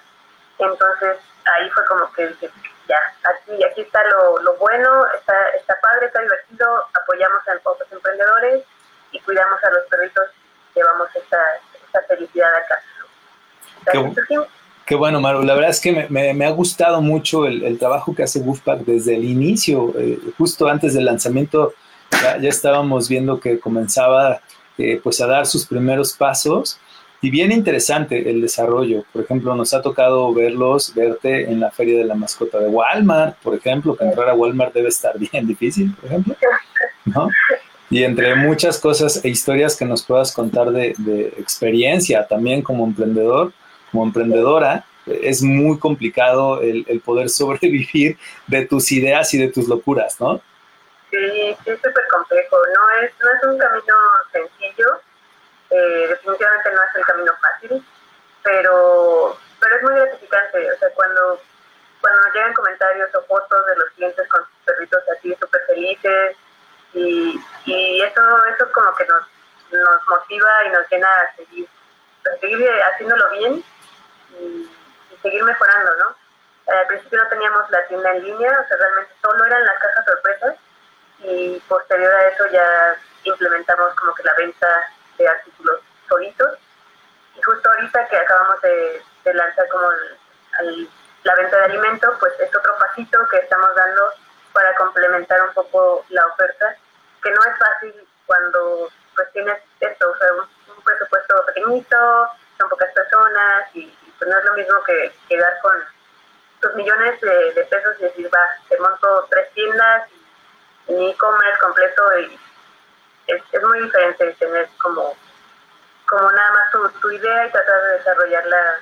Entonces 0.60 1.18
ahí 1.46 1.70
fue 1.72 1.86
como 1.86 2.12
que 2.14 2.28
dije, 2.28 2.50
ya, 2.88 3.00
aquí, 3.24 3.64
aquí 3.64 3.82
está 3.82 4.04
lo, 4.06 4.40
lo 4.42 4.56
bueno, 4.58 5.06
está, 5.16 5.34
está 5.58 5.76
padre, 5.82 6.08
está 6.08 6.22
divertido, 6.22 6.84
apoyamos 7.02 7.42
a 7.48 7.70
otros 7.70 7.92
emprendedores 7.92 8.64
y 9.12 9.20
cuidamos 9.22 9.64
a 9.64 9.70
los 9.72 9.86
perritos, 9.86 10.26
llevamos 10.76 11.08
esta, 11.16 11.38
esta 11.86 12.02
felicidad 12.04 12.54
a 12.56 12.68
casa. 12.68 12.84
Qué 14.86 14.96
bueno, 14.96 15.22
Maru. 15.22 15.44
La 15.44 15.54
verdad 15.54 15.70
es 15.70 15.80
que 15.80 16.08
me, 16.10 16.46
ha 16.46 16.52
gustado 16.52 17.02
mucho 17.02 17.46
el, 17.46 17.78
trabajo 17.80 18.14
que 18.14 18.24
hace 18.24 18.40
Wolfpack 18.40 18.80
desde 18.80 19.16
el 19.16 19.24
inicio. 19.24 19.94
Eh, 19.98 20.20
justo 20.38 20.68
antes 20.68 20.94
del 20.94 21.06
lanzamiento 21.06 21.74
ya, 22.12 22.50
estábamos 22.50 23.10
viendo 23.10 23.40
que 23.40 23.60
comenzaba 23.60 24.42
eh, 24.78 25.00
pues 25.04 25.22
a 25.22 25.28
dar 25.28 25.46
sus 25.46 25.66
primeros 25.66 26.14
pasos 26.14 26.80
y 27.22 27.30
bien 27.30 27.52
interesante 27.52 28.30
el 28.30 28.42
desarrollo. 28.42 29.06
Por 29.14 29.24
ejemplo, 29.24 29.56
nos 29.56 29.74
ha 29.74 29.82
tocado 29.82 30.34
verlos, 30.34 30.94
verte 30.94 31.50
en 31.50 31.62
la 31.62 31.72
feria 31.72 31.98
de 31.98 32.04
la 32.04 32.16
mascota 32.16 32.60
de 32.60 32.68
Walmart, 32.68 33.38
por 33.38 33.56
ejemplo, 33.56 33.96
que 33.96 34.04
entrar 34.04 34.30
a 34.30 34.34
Walmart 34.34 34.74
debe 34.74 34.90
estar 34.90 35.18
bien 35.32 35.48
difícil, 35.48 35.94
por 35.96 36.06
ejemplo. 36.06 36.36
¿no? 37.06 37.30
Y 37.90 38.04
entre 38.04 38.36
muchas 38.36 38.80
cosas 38.80 39.24
e 39.24 39.30
historias 39.30 39.76
que 39.76 39.86
nos 39.86 40.02
puedas 40.04 40.32
contar 40.32 40.72
de, 40.72 41.34
experiencia 41.38 42.28
también 42.28 42.62
como 42.62 42.86
emprendedor, 42.86 43.54
como 43.92 44.04
emprendedora, 44.04 44.84
es 45.06 45.44
muy 45.44 45.78
complicado 45.78 46.62
el, 46.62 47.02
poder 47.06 47.30
sobrevivir 47.30 48.18
de 48.48 48.66
tus 48.66 48.92
ideas 48.92 49.34
y 49.34 49.38
de 49.38 49.50
tus 49.50 49.68
locuras, 49.68 50.20
¿no? 50.20 50.42
Sí, 51.14 51.58
sí, 51.64 51.70
es 51.70 51.82
súper 51.82 52.08
complejo. 52.08 52.58
No 52.74 52.90
es, 53.02 53.12
no 53.20 53.32
es 53.32 53.44
un 53.44 53.58
camino 53.60 53.96
sencillo 54.32 55.00
eh, 55.74 56.08
definitivamente 56.08 56.72
no 56.72 56.84
es 56.84 56.96
el 56.96 57.06
camino 57.06 57.32
fácil, 57.42 57.86
pero, 58.44 59.38
pero 59.60 59.76
es 59.76 59.84
muy 59.84 59.96
gratificante. 59.96 60.72
O 60.72 60.78
sea, 60.78 60.90
cuando, 60.92 61.42
cuando 62.00 62.22
nos 62.22 62.34
llegan 62.34 62.54
comentarios 62.54 63.16
o 63.16 63.24
fotos 63.24 63.66
de 63.66 63.76
los 63.78 63.90
clientes 63.92 64.28
con 64.30 64.42
sus 64.42 64.66
perritos 64.66 65.04
así 65.18 65.36
súper 65.40 65.62
felices, 65.66 66.38
y, 66.94 67.44
y 67.66 68.02
eso, 68.04 68.46
eso 68.46 68.72
como 68.72 68.94
que 68.96 69.06
nos, 69.06 69.24
nos 69.72 70.08
motiva 70.08 70.66
y 70.66 70.70
nos 70.70 70.88
llena 70.92 71.08
a 71.08 71.36
seguir, 71.36 71.68
a 72.32 72.40
seguir 72.40 72.70
haciéndolo 72.92 73.30
bien 73.32 73.64
y, 74.40 74.70
seguir 75.24 75.44
mejorando, 75.44 75.96
¿no? 75.96 76.16
Al 76.72 76.88
principio 76.88 77.24
no 77.24 77.30
teníamos 77.30 77.70
la 77.72 77.88
tienda 77.88 78.12
en 78.12 78.24
línea, 78.26 78.60
o 78.60 78.68
sea, 78.68 78.78
realmente 78.78 79.14
solo 79.22 79.46
eran 79.46 79.66
las 79.66 79.80
cajas 79.80 80.06
sorpresas 80.06 80.56
y 81.24 81.60
posterior 81.68 82.14
a 82.14 82.28
eso 82.28 82.46
ya 82.48 82.98
implementamos 83.24 83.94
como 83.96 84.14
que 84.16 84.24
la 84.24 84.34
venta 84.36 84.90
de 85.18 85.28
artículos 85.28 85.80
solitos. 86.08 86.60
Y 87.36 87.42
justo 87.42 87.70
ahorita 87.70 88.08
que 88.08 88.18
acabamos 88.18 88.62
de, 88.62 89.02
lanzar 89.34 89.68
como 89.70 89.90
la 91.24 91.36
venta 91.36 91.58
de 91.58 91.64
alimentos, 91.64 92.16
pues 92.20 92.34
es 92.40 92.56
otro 92.56 92.78
pasito 92.78 93.26
que 93.30 93.38
estamos 93.38 93.74
dando 93.76 94.10
para 94.54 94.76
complementar 94.76 95.42
un 95.42 95.54
poco 95.54 96.06
la 96.10 96.26
oferta, 96.28 96.76
que 97.22 97.32
no 97.32 97.42
es 97.44 97.58
fácil 97.58 98.08
cuando 98.26 98.90
pues 99.16 99.32
tienes 99.32 99.58
esto, 99.80 100.12
o 100.12 100.18
sea, 100.18 100.34
un, 100.34 100.84
presupuesto 100.84 101.46
pequeñito, 101.46 102.30
son 102.58 102.70
pocas 102.70 102.92
personas 102.92 103.74
y, 103.74 103.86
pues 104.20 104.30
no 104.30 104.38
es 104.38 104.46
lo 104.46 104.54
mismo 104.54 104.84
que 104.84 105.14
quedar 105.30 105.60
con 105.62 105.72
tus 106.60 106.76
millones 106.76 107.20
de, 107.22 107.68
pesos 107.70 107.96
y 108.00 108.04
decir, 108.04 108.30
va, 108.34 108.46
te 108.68 108.78
monto 108.80 109.28
tres 109.30 109.50
tiendas 109.54 110.10
y 110.12 110.23
mi 110.88 111.10
e-commerce 111.10 111.60
completo 111.60 112.04
y 112.20 112.40
es, 113.28 113.42
es 113.52 113.64
muy 113.64 113.82
diferente 113.82 114.36
tener 114.40 114.68
como, 114.82 115.16
como 116.06 116.32
nada 116.32 116.52
más 116.52 116.72
tu, 116.72 117.00
tu 117.00 117.12
idea 117.12 117.48
y 117.48 117.52
tratar 117.52 117.82
de 117.84 117.98
desarrollarla 117.98 118.76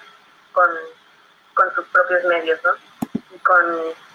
con, 0.52 0.70
con 1.54 1.74
tus 1.74 1.86
propios 1.88 2.24
medios, 2.26 2.60
¿no? 2.64 2.72
Y 3.36 3.40
con 3.40 3.64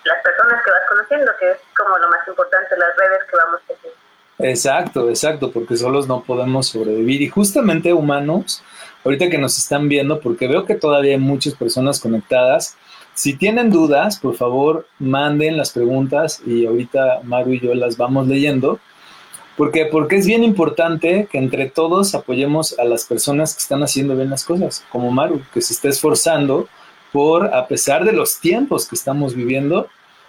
las 0.04 0.22
personas 0.22 0.62
que 0.64 0.70
vas 0.70 0.82
conociendo, 0.88 1.32
que 1.38 1.50
es 1.52 1.58
como 1.76 1.96
lo 1.98 2.08
más 2.08 2.26
importante, 2.26 2.76
las 2.76 2.96
redes 2.96 3.24
que 3.30 3.36
vamos 3.36 3.60
haciendo. 3.62 4.06
Exacto, 4.38 5.08
exacto, 5.08 5.50
porque 5.50 5.76
solos 5.76 6.06
no 6.06 6.22
podemos 6.22 6.68
sobrevivir. 6.68 7.22
Y 7.22 7.28
justamente 7.28 7.92
humanos, 7.92 8.62
ahorita 9.04 9.30
que 9.30 9.38
nos 9.38 9.56
están 9.56 9.88
viendo, 9.88 10.20
porque 10.20 10.46
veo 10.46 10.66
que 10.66 10.74
todavía 10.74 11.12
hay 11.12 11.20
muchas 11.20 11.54
personas 11.54 12.00
conectadas, 12.00 12.76
si 13.16 13.34
tienen 13.34 13.70
dudas, 13.70 14.18
por 14.18 14.36
favor, 14.36 14.86
manden 14.98 15.56
las 15.56 15.70
preguntas 15.70 16.42
y 16.44 16.66
ahorita 16.66 17.20
Maru 17.24 17.54
y 17.54 17.60
yo 17.60 17.74
las 17.74 17.96
vamos 17.96 18.28
leyendo 18.28 18.78
porque, 19.56 19.86
porque 19.86 20.16
es 20.16 20.26
bien 20.26 20.44
importante 20.44 21.26
que 21.32 21.38
entre 21.38 21.70
todos 21.70 22.14
apoyemos 22.14 22.78
a 22.78 22.84
las 22.84 23.06
personas 23.06 23.54
que 23.54 23.60
están 23.60 23.82
haciendo 23.82 24.14
bien 24.14 24.28
las 24.28 24.44
cosas, 24.44 24.84
como 24.90 25.10
Maru, 25.10 25.40
que 25.52 25.62
se 25.62 25.72
está 25.72 25.88
esforzando 25.88 26.68
por, 27.10 27.54
a 27.54 27.66
pesar 27.66 28.04
de 28.04 28.12
los 28.12 28.38
tiempos 28.38 28.86
que 28.86 28.96
estamos 28.96 29.34
viviendo, 29.34 29.88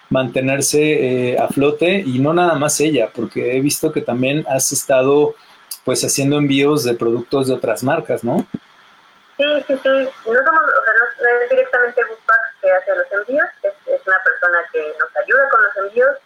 mantenerse 0.09 1.33
eh, 1.33 1.37
a 1.37 1.49
flote 1.49 1.99
y 1.99 2.19
no 2.19 2.33
nada 2.33 2.55
más 2.55 2.79
ella, 2.79 3.09
porque 3.13 3.57
he 3.57 3.59
visto 3.59 3.91
que 3.91 3.99
también 3.99 4.45
has 4.47 4.71
estado 4.71 5.35
pues 5.83 6.05
haciendo 6.05 6.37
envíos 6.37 6.85
de 6.85 6.93
productos 6.93 7.47
de 7.47 7.53
otras 7.53 7.83
marcas, 7.83 8.23
¿no? 8.23 8.47
Sí, 9.35 9.43
sí, 9.67 9.73
sí. 9.73 9.89
No 9.89 10.05
somos, 10.23 10.63
o 10.63 10.83
sea, 10.83 10.93
no 11.21 11.43
es 11.43 11.49
directamente 11.49 12.01
Bookpack 12.09 12.46
que 12.67 12.73
hace 12.73 12.95
los 12.95 13.11
envíos, 13.11 13.47
es, 13.63 13.73
es, 13.85 14.01
una 14.05 14.21
persona 14.23 14.59
que 14.73 14.93
nos 14.99 15.15
ayuda 15.15 15.49
con 15.49 15.63
los 15.63 15.77
envíos 15.77 16.17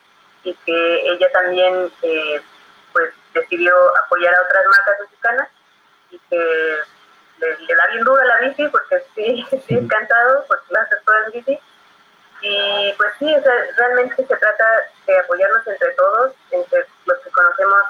y 0.44 0.54
que 0.66 1.12
ella 1.12 1.32
también 1.32 1.92
eh, 2.02 2.42
pues 2.94 3.14
decidió 3.34 3.74
apoyar 4.06 4.34
a 4.34 4.42
otras 4.42 4.66
marcas 4.66 5.00
mexicanas 5.02 5.50
y 6.10 6.20
que 6.30 6.80
le, 7.40 7.76
da 7.76 7.88
bien 7.92 8.04
dura 8.04 8.26
la 8.26 8.40
bici 8.40 8.68
porque 8.70 9.04
sí, 9.14 9.46
sí 9.68 9.76
es 9.78 9.88
cansado 9.88 10.46
porque 10.48 10.66
lo 10.70 10.80
hace 10.80 10.96
todo 11.06 11.16
en 11.26 11.32
bici. 11.32 11.60
Y 12.44 12.94
pues 12.98 13.12
sí, 13.20 13.36
realmente 13.78 14.16
se 14.16 14.36
trata 14.36 14.66
de 15.06 15.20
apoyarnos 15.20 15.68
entre 15.68 15.92
todos, 15.92 16.34
entre 16.50 16.88
los 17.06 17.20
que 17.20 17.30
conocemos, 17.30 17.82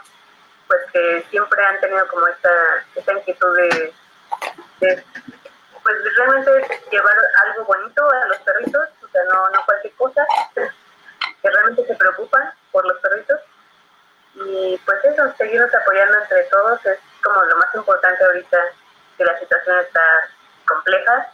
pues 0.67 0.81
que 0.91 1.25
siempre 1.29 1.63
han 1.63 1.79
tenido 1.79 2.05
como 2.09 2.27
esta, 2.27 2.51
esta 2.95 3.13
inquietud 3.13 3.57
de, 3.57 3.93
pues 5.99 6.15
realmente 6.15 6.79
llevar 6.91 7.15
algo 7.45 7.65
bonito 7.65 8.09
a 8.09 8.25
los 8.27 8.37
perritos, 8.39 8.87
o 9.03 9.07
sea, 9.09 9.23
no, 9.25 9.49
no 9.49 9.65
cualquier 9.65 9.93
cosa, 9.95 10.25
que 10.55 11.49
realmente 11.49 11.85
se 11.85 11.95
preocupan 11.95 12.53
por 12.71 12.85
los 12.85 12.97
perritos 12.99 13.39
y 14.35 14.79
pues 14.85 15.03
eso, 15.03 15.33
seguirnos 15.37 15.73
apoyando 15.73 16.17
entre 16.17 16.43
todos 16.45 16.85
es 16.85 16.99
como 17.21 17.41
lo 17.43 17.57
más 17.57 17.75
importante 17.75 18.23
ahorita 18.23 18.57
que 19.17 19.25
la 19.25 19.37
situación 19.39 19.79
está 19.79 20.01
compleja. 20.65 21.27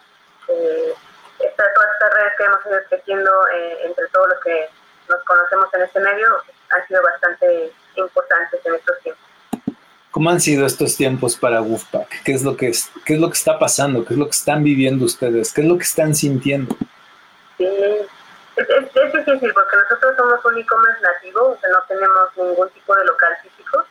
Eh, 0.48 0.94
esta, 1.40 1.74
todas 1.74 1.94
estas 1.94 2.14
redes 2.14 2.34
que 2.38 2.44
hemos 2.44 2.66
ido 2.66 2.80
creciendo 2.90 3.48
eh, 3.50 3.80
entre 3.84 4.08
todos 4.08 4.30
los 4.30 4.40
que 4.40 4.70
nos 5.10 5.24
conocemos 5.26 5.72
en 5.74 5.84
este 5.84 6.00
medio 6.00 6.42
han 6.72 6.88
sido 6.88 7.04
bastante 7.04 7.72
importantes 7.96 8.66
en 8.66 8.76
estos 8.76 9.00
tiempos. 9.02 9.27
¿Cómo 10.12 10.30
han 10.30 10.40
sido 10.40 10.66
estos 10.66 10.96
tiempos 10.96 11.36
para 11.36 11.60
Wolfpack? 11.60 12.24
¿Qué 12.24 12.32
es 12.34 12.44
lo 12.44 12.58
que 12.58 12.70
es, 12.70 12.90
qué 13.06 13.14
es 13.14 13.20
lo 13.20 13.28
que 13.28 13.38
está 13.38 13.60
pasando? 13.60 14.06
¿Qué 14.06 14.14
es 14.14 14.20
lo 14.20 14.26
que 14.26 14.32
están 14.32 14.64
viviendo 14.64 15.06
ustedes? 15.06 15.54
¿Qué 15.54 15.62
es 15.62 15.68
lo 15.68 15.78
que 15.78 15.84
están 15.84 16.16
sintiendo? 16.16 16.76
Sí, 17.58 17.66
es, 18.56 19.14
difícil 19.14 19.54
porque 19.54 19.78
nosotros 19.78 20.16
somos 20.16 20.44
un 20.46 20.58
e-commerce 20.58 21.02
nativo, 21.02 21.52
o 21.52 21.58
sea, 21.60 21.70
no 21.70 21.84
tenemos 21.88 22.38
ningún 22.38 22.70
tipo 22.70 22.96
de 22.96 23.06
local 23.06 23.38
físico. 23.44 23.86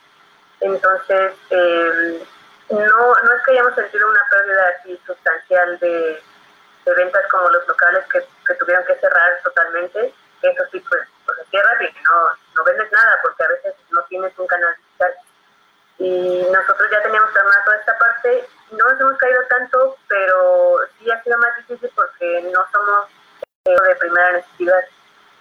Entonces, 0.60 1.32
eh, 1.50 2.22
no, 2.70 2.78
no 2.78 3.32
es 3.32 3.42
que 3.44 3.52
hayamos 3.52 3.74
sentido 3.74 4.08
una 4.08 4.22
pérdida 4.30 4.64
así 4.78 5.00
sustancial 5.06 5.78
de, 5.78 6.22
ventas 6.96 7.22
como 7.30 7.50
los 7.50 7.66
locales 7.68 8.04
que, 8.12 8.54
tuvieron 8.54 8.84
que 8.86 8.96
cerrar 8.96 9.40
totalmente. 9.44 10.12
Eso 10.42 10.64
sí, 10.72 10.80
pues, 10.88 11.02
pues 11.24 11.38
se 11.38 11.50
cierra 11.50 11.76
y 11.80 11.92
no, 12.02 12.30
no 12.56 12.64
vendes 12.64 12.90
nada 12.90 13.18
porque 13.22 13.44
a 13.44 13.48
veces 13.48 13.74
no 13.90 14.02
tienes 14.08 14.32
un 14.38 14.46
canal 14.46 14.74
digital. 14.76 15.14
Y 15.98 16.46
nosotros 16.52 16.90
ya 16.90 17.02
teníamos 17.02 17.32
toda 17.32 17.76
esta 17.76 17.98
parte. 17.98 18.48
No 18.70 18.84
nos 18.84 19.00
hemos 19.00 19.18
caído 19.18 19.42
tanto, 19.48 19.96
pero 20.08 20.78
sí 20.98 21.10
ha 21.10 21.22
sido 21.22 21.38
más 21.38 21.56
difícil 21.56 21.90
porque 21.94 22.42
no 22.52 22.64
somos 22.72 23.06
de 23.64 23.96
primera 23.96 24.32
necesidad. 24.32 24.84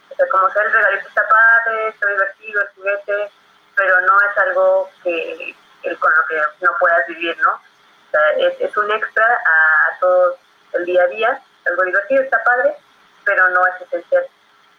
O 0.10 0.16
sea, 0.16 0.28
como 0.30 0.50
sea 0.52 0.64
el 0.64 0.72
regalito 0.72 1.08
está 1.08 1.28
padre, 1.28 1.88
está 1.90 2.08
divertido, 2.08 2.62
el 2.62 2.68
juguete, 2.70 3.32
pero 3.76 4.02
no 4.02 4.22
es 4.22 4.38
algo 4.38 4.90
que 5.04 5.56
con 6.00 6.16
lo 6.16 6.26
que 6.26 6.42
no 6.62 6.72
puedas 6.80 7.06
vivir, 7.08 7.38
¿no? 7.42 7.52
O 7.54 8.12
sea, 8.12 8.32
es 8.60 8.78
un 8.78 8.92
extra 8.92 9.26
a, 9.26 10.00
todo 10.00 10.38
el 10.74 10.86
día 10.86 11.04
a 11.04 11.08
día, 11.08 11.42
algo 11.66 11.84
divertido, 11.84 12.24
está 12.24 12.44
padre, 12.44 12.76
pero 13.24 13.50
no 13.50 13.68
es 13.68 13.82
esencial. 13.82 14.26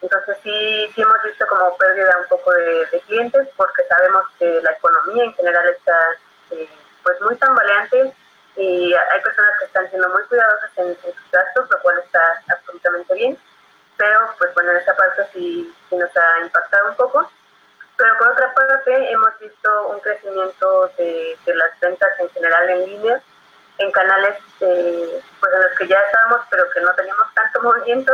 Entonces 0.01 0.37
sí, 0.43 0.91
sí 0.93 1.01
hemos 1.01 1.23
visto 1.23 1.45
como 1.47 1.75
pérdida 1.77 2.17
un 2.19 2.27
poco 2.27 2.53
de, 2.53 3.01
clientes 3.07 3.47
porque 3.55 3.83
sabemos 3.87 4.25
que 4.37 4.61
la 4.61 4.71
economía 4.71 5.23
en 5.23 5.33
general 5.33 5.67
está 5.69 5.97
eh, 6.51 6.69
pues 7.03 7.19
muy 7.21 7.35
tambaleante 7.37 8.13
y 8.57 8.93
hay 8.93 9.21
personas 9.21 9.51
que 9.59 9.65
están 9.65 9.89
siendo 9.89 10.09
muy 10.09 10.23
cuidadosas 10.23 10.71
en, 10.77 10.97
sus 11.01 11.31
gastos, 11.31 11.69
lo 11.69 11.79
cual 11.81 11.99
está 11.99 12.19
absolutamente 12.49 13.13
bien, 13.13 13.37
pero 13.97 14.19
pues 14.37 14.53
bueno, 14.55 14.71
en 14.71 14.77
esa 14.77 14.95
parte 14.95 15.27
sí, 15.31 15.73
nos 15.91 16.17
ha 16.17 16.39
impactado 16.41 16.89
un 16.89 16.95
poco. 16.95 17.31
Pero 17.97 18.17
por 18.19 18.27
otra 18.27 18.53
parte 18.53 19.11
hemos 19.11 19.39
visto 19.39 19.87
un 19.87 19.99
crecimiento 20.01 20.91
de, 20.97 21.37
las 21.47 21.79
ventas 21.79 22.09
en 22.19 22.29
general 22.29 22.69
en 22.69 22.85
línea, 22.85 23.21
en 23.79 23.91
canales 23.91 24.35
eh, 24.59 25.21
pues 25.39 25.53
en 25.53 25.61
los 25.63 25.71
que 25.77 25.87
ya 25.87 25.99
estábamos, 25.99 26.41
pero 26.49 26.69
que 26.71 26.81
no 26.81 26.93
teníamos 26.93 27.33
tanto 27.33 27.61
movimiento, 27.63 28.13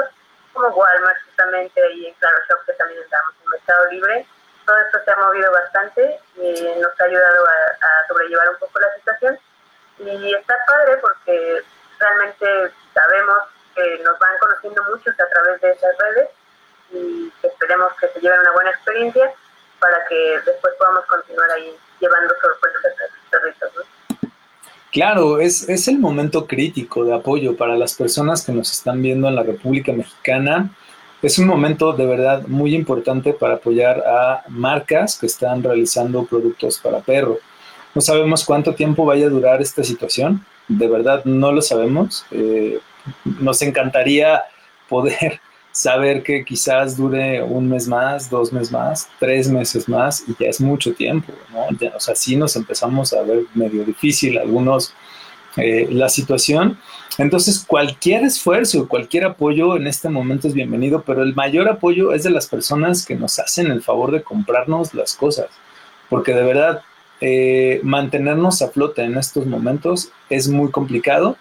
como 0.53 0.67
Walmart 0.69 1.17
justamente 1.25 1.93
y 1.93 2.07
en 2.07 2.13
Claro 2.15 2.37
Shop, 2.47 2.65
que 2.65 2.73
también 2.73 3.01
estábamos 3.01 3.33
en 3.43 3.49
Mercado 3.49 3.85
Libre. 3.91 4.27
Todo 4.65 4.77
esto 4.77 4.99
se 5.03 5.11
ha 5.11 5.15
movido 5.17 5.51
bastante 5.51 6.19
y 6.35 6.79
nos 6.79 7.01
ha 7.01 7.03
ayudado 7.03 7.45
a 7.47 8.07
sobrellevar 8.07 8.49
un 8.49 8.57
poco 8.57 8.79
la 8.79 8.95
situación 8.95 9.37
y 9.99 10.33
está 10.35 10.55
padre 10.65 10.97
porque 10.97 11.63
realmente 11.99 12.71
sabemos 12.93 13.37
que 13.75 13.99
nos 14.03 14.17
van 14.19 14.37
conociendo 14.39 14.83
muchos 14.83 15.19
a 15.19 15.27
través 15.29 15.61
de 15.61 15.71
esas 15.71 15.97
redes 15.97 16.29
y 16.91 17.33
esperemos 17.41 17.93
que 17.99 18.07
se 18.09 18.19
lleven 18.19 18.39
una 18.39 18.51
buena 18.51 18.71
experiencia 18.71 19.33
para 19.79 20.05
que 20.05 20.41
después 20.45 20.73
podamos 20.75 21.05
continuar 21.05 21.49
ahí 21.51 21.77
llevando 21.99 22.33
sorpresas 22.41 22.93
a 22.99 23.03
los 23.03 23.29
perritos. 23.29 23.85
Claro, 24.93 25.39
es, 25.39 25.67
es 25.67 25.87
el 25.87 25.97
momento 25.97 26.45
crítico 26.45 27.03
de 27.03 27.15
apoyo 27.15 27.57
para 27.57 27.75
las 27.75 27.95
personas 27.95 28.45
que 28.45 28.51
nos 28.51 28.71
están 28.71 29.01
viendo 29.01 29.27
en 29.27 29.33
la 29.33 29.41
República 29.41 29.91
Mexicana. 29.91 30.69
Es 31.23 31.39
un 31.39 31.47
momento 31.47 31.93
de 31.93 32.05
verdad 32.05 32.45
muy 32.45 32.75
importante 32.75 33.33
para 33.33 33.55
apoyar 33.55 34.03
a 34.05 34.43
marcas 34.49 35.17
que 35.17 35.25
están 35.25 35.63
realizando 35.63 36.23
productos 36.25 36.77
para 36.77 36.99
perro. 36.99 37.39
No 37.95 38.01
sabemos 38.01 38.45
cuánto 38.45 38.75
tiempo 38.75 39.03
vaya 39.03 39.25
a 39.25 39.29
durar 39.29 39.63
esta 39.63 39.83
situación, 39.83 40.45
de 40.67 40.87
verdad 40.87 41.25
no 41.25 41.51
lo 41.51 41.63
sabemos. 41.63 42.23
Eh, 42.29 42.77
nos 43.39 43.63
encantaría 43.63 44.43
poder 44.87 45.41
saber 45.73 46.21
que 46.21 46.45
quizás 46.45 46.95
dure 46.95 47.41
un 47.41 47.67
mes 47.67 47.87
más, 47.87 48.29
dos 48.29 48.53
meses 48.53 48.71
más, 48.71 49.09
tres 49.19 49.49
meses 49.49 49.89
más, 49.89 50.23
y 50.27 50.35
ya 50.39 50.47
es 50.47 50.61
mucho 50.61 50.93
tiempo, 50.93 51.33
¿no? 51.51 51.65
o 51.95 51.99
sea, 51.99 52.15
sí 52.15 52.35
nos 52.35 52.55
empezamos 52.55 53.11
a 53.11 53.23
ver 53.23 53.45
medio 53.55 53.83
difícil 53.83 54.37
algunos 54.37 54.93
eh, 55.57 55.87
la 55.91 56.09
situación. 56.09 56.79
Entonces, 57.17 57.63
cualquier 57.67 58.23
esfuerzo, 58.23 58.87
cualquier 58.87 59.25
apoyo 59.25 59.75
en 59.75 59.87
este 59.87 60.09
momento 60.09 60.47
es 60.47 60.53
bienvenido, 60.53 61.03
pero 61.03 61.23
el 61.23 61.35
mayor 61.35 61.67
apoyo 61.67 62.13
es 62.13 62.23
de 62.23 62.29
las 62.29 62.47
personas 62.47 63.05
que 63.05 63.15
nos 63.15 63.39
hacen 63.39 63.71
el 63.71 63.81
favor 63.81 64.11
de 64.11 64.23
comprarnos 64.23 64.93
las 64.93 65.15
cosas, 65.15 65.47
porque 66.09 66.33
de 66.33 66.43
verdad 66.43 66.81
eh, 67.19 67.79
mantenernos 67.83 68.61
a 68.61 68.69
flote 68.69 69.03
en 69.03 69.17
estos 69.17 69.47
momentos 69.47 70.11
es 70.29 70.47
muy 70.49 70.69
complicado 70.71 71.37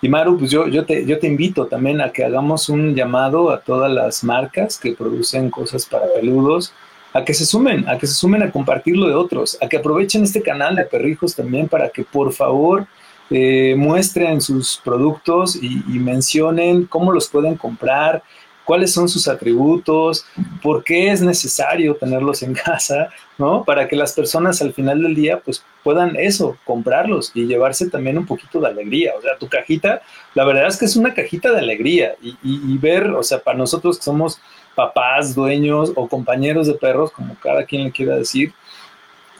y 0.00 0.08
Maru, 0.08 0.38
pues 0.38 0.50
yo, 0.50 0.66
yo, 0.68 0.84
te, 0.84 1.06
yo 1.06 1.18
te 1.18 1.26
invito 1.26 1.66
también 1.66 2.00
a 2.00 2.12
que 2.12 2.24
hagamos 2.24 2.68
un 2.68 2.94
llamado 2.94 3.50
a 3.50 3.60
todas 3.60 3.90
las 3.90 4.22
marcas 4.22 4.78
que 4.78 4.92
producen 4.92 5.50
cosas 5.50 5.86
para 5.86 6.06
peludos, 6.12 6.72
a 7.12 7.24
que 7.24 7.32
se 7.32 7.46
sumen, 7.46 7.88
a 7.88 7.96
que 7.96 8.06
se 8.06 8.14
sumen 8.14 8.42
a 8.42 8.50
compartirlo 8.50 9.08
de 9.08 9.14
otros, 9.14 9.56
a 9.62 9.68
que 9.68 9.78
aprovechen 9.78 10.24
este 10.24 10.42
canal 10.42 10.76
de 10.76 10.84
perrijos 10.84 11.34
también 11.34 11.68
para 11.68 11.88
que 11.88 12.02
por 12.04 12.32
favor 12.32 12.86
eh, 13.30 13.74
muestren 13.78 14.40
sus 14.40 14.80
productos 14.84 15.56
y, 15.56 15.82
y, 15.88 15.98
mencionen 15.98 16.84
cómo 16.84 17.10
los 17.10 17.28
pueden 17.28 17.56
comprar, 17.56 18.22
cuáles 18.64 18.92
son 18.92 19.08
sus 19.08 19.28
atributos, 19.28 20.26
por 20.62 20.82
qué 20.84 21.10
es 21.10 21.20
necesario 21.20 21.94
tenerlos 21.96 22.42
en 22.42 22.54
casa, 22.64 23.10
¿no? 23.38 23.64
Para 23.64 23.88
que 23.88 23.96
las 23.96 24.12
personas 24.12 24.60
al 24.62 24.72
final 24.72 25.02
del 25.02 25.14
día 25.14 25.40
pues 25.40 25.64
puedan 25.82 26.16
eso, 26.16 26.56
comprarlos 26.64 27.30
y 27.34 27.46
llevarse 27.46 27.90
también 27.90 28.18
un 28.18 28.26
poquito 28.26 28.60
de 28.60 28.68
alegría. 28.68 29.12
O 29.18 29.22
sea, 29.22 29.36
tu 29.38 29.48
cajita, 29.48 30.02
la 30.34 30.44
verdad 30.44 30.66
es 30.66 30.76
que 30.76 30.86
es 30.86 30.96
una 30.96 31.14
cajita 31.14 31.52
de 31.52 31.58
alegría 31.58 32.14
y, 32.22 32.78
ver, 32.78 33.10
o 33.10 33.22
sea, 33.22 33.38
para 33.38 33.58
nosotros 33.58 33.98
que 33.98 34.04
somos 34.04 34.40
papás, 34.74 35.34
dueños 35.34 35.92
o 35.94 36.08
compañeros 36.08 36.66
de 36.66 36.74
perros, 36.74 37.12
como 37.12 37.36
cada 37.36 37.64
quien 37.64 37.84
le 37.84 37.92
quiera 37.92 38.16
decir, 38.16 38.52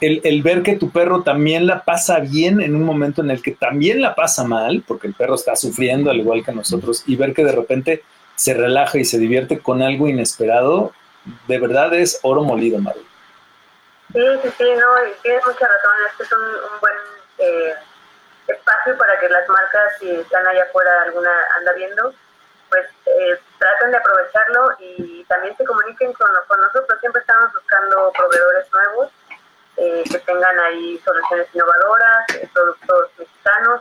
el, 0.00 0.20
el, 0.24 0.42
ver 0.42 0.62
que 0.62 0.76
tu 0.76 0.90
perro 0.90 1.22
también 1.22 1.66
la 1.66 1.82
pasa 1.84 2.18
bien 2.20 2.60
en 2.60 2.74
un 2.74 2.82
momento 2.82 3.22
en 3.22 3.30
el 3.30 3.40
que 3.40 3.52
también 3.52 4.02
la 4.02 4.14
pasa 4.14 4.44
mal, 4.44 4.84
porque 4.86 5.06
el 5.06 5.14
perro 5.14 5.34
está 5.36 5.56
sufriendo 5.56 6.10
al 6.10 6.18
igual 6.18 6.44
que 6.44 6.52
nosotros, 6.52 7.04
y 7.06 7.16
ver 7.16 7.32
que 7.32 7.44
de 7.44 7.52
repente 7.52 8.02
se 8.36 8.54
relaja 8.54 8.98
y 8.98 9.04
se 9.04 9.18
divierte 9.18 9.60
con 9.60 9.82
algo 9.82 10.08
inesperado, 10.08 10.92
de 11.46 11.58
verdad 11.58 11.94
es 11.94 12.18
oro 12.22 12.42
molido, 12.42 12.78
Maru. 12.78 13.00
Sí, 14.12 14.20
sí, 14.42 14.50
sí, 14.58 14.64
no, 14.64 14.86
tienes 15.22 15.46
mucha 15.46 15.66
razón, 15.66 15.92
este 16.10 16.22
es 16.24 16.32
un, 16.32 16.42
un 16.42 16.80
buen 16.80 16.94
eh, 17.38 17.74
espacio 18.46 18.96
para 18.98 19.18
que 19.18 19.28
las 19.28 19.48
marcas, 19.48 19.92
si 19.98 20.10
están 20.10 20.46
allá 20.46 20.64
afuera, 20.64 21.02
alguna 21.02 21.30
anda 21.58 21.72
viendo, 21.72 22.14
pues 22.68 22.86
eh, 23.06 23.38
traten 23.58 23.90
de 23.90 23.96
aprovecharlo 23.96 24.70
y 24.78 25.24
también 25.24 25.56
se 25.56 25.64
comuniquen 25.64 26.12
con, 26.12 26.28
con 26.48 26.60
nosotros. 26.60 26.98
Siempre 27.00 27.20
estamos 27.20 27.52
buscando 27.52 28.12
proveedores 28.16 28.72
nuevos 28.72 29.10
eh, 29.76 30.04
que 30.10 30.18
tengan 30.20 30.58
ahí 30.60 31.00
soluciones 31.04 31.46
innovadoras, 31.54 32.28
eh, 32.34 32.48
productos 32.52 33.10
mexicanos. 33.18 33.80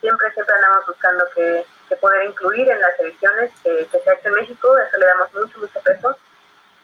Siempre, 0.00 0.32
siempre 0.32 0.54
andamos 0.54 0.86
buscando 0.86 1.24
que, 1.34 1.66
que 1.88 1.96
poder 1.96 2.28
incluir 2.28 2.68
en 2.68 2.80
las 2.80 2.98
ediciones 3.00 3.50
que, 3.62 3.86
que 3.90 3.98
se 3.98 4.10
ha 4.10 4.14
hecho 4.14 4.28
en 4.28 4.34
México, 4.34 4.68
eso 4.78 4.98
le 4.98 5.06
damos 5.06 5.34
mucho, 5.34 5.58
mucho 5.58 5.80
peso. 5.80 6.16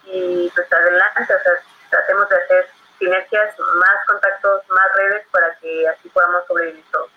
Y 0.06 0.50
pues 0.54 0.72
adelante, 0.72 1.22
o 1.22 1.26
sea, 1.26 1.52
tratemos 1.90 2.28
de 2.28 2.36
hacer 2.36 2.66
sinergias, 2.98 3.54
más 3.58 4.06
contactos, 4.06 4.62
más 4.68 4.86
redes 4.96 5.26
para 5.30 5.54
que 5.60 5.88
así 5.88 6.08
podamos 6.08 6.42
sobrevivir 6.46 6.84
todos. 6.90 7.10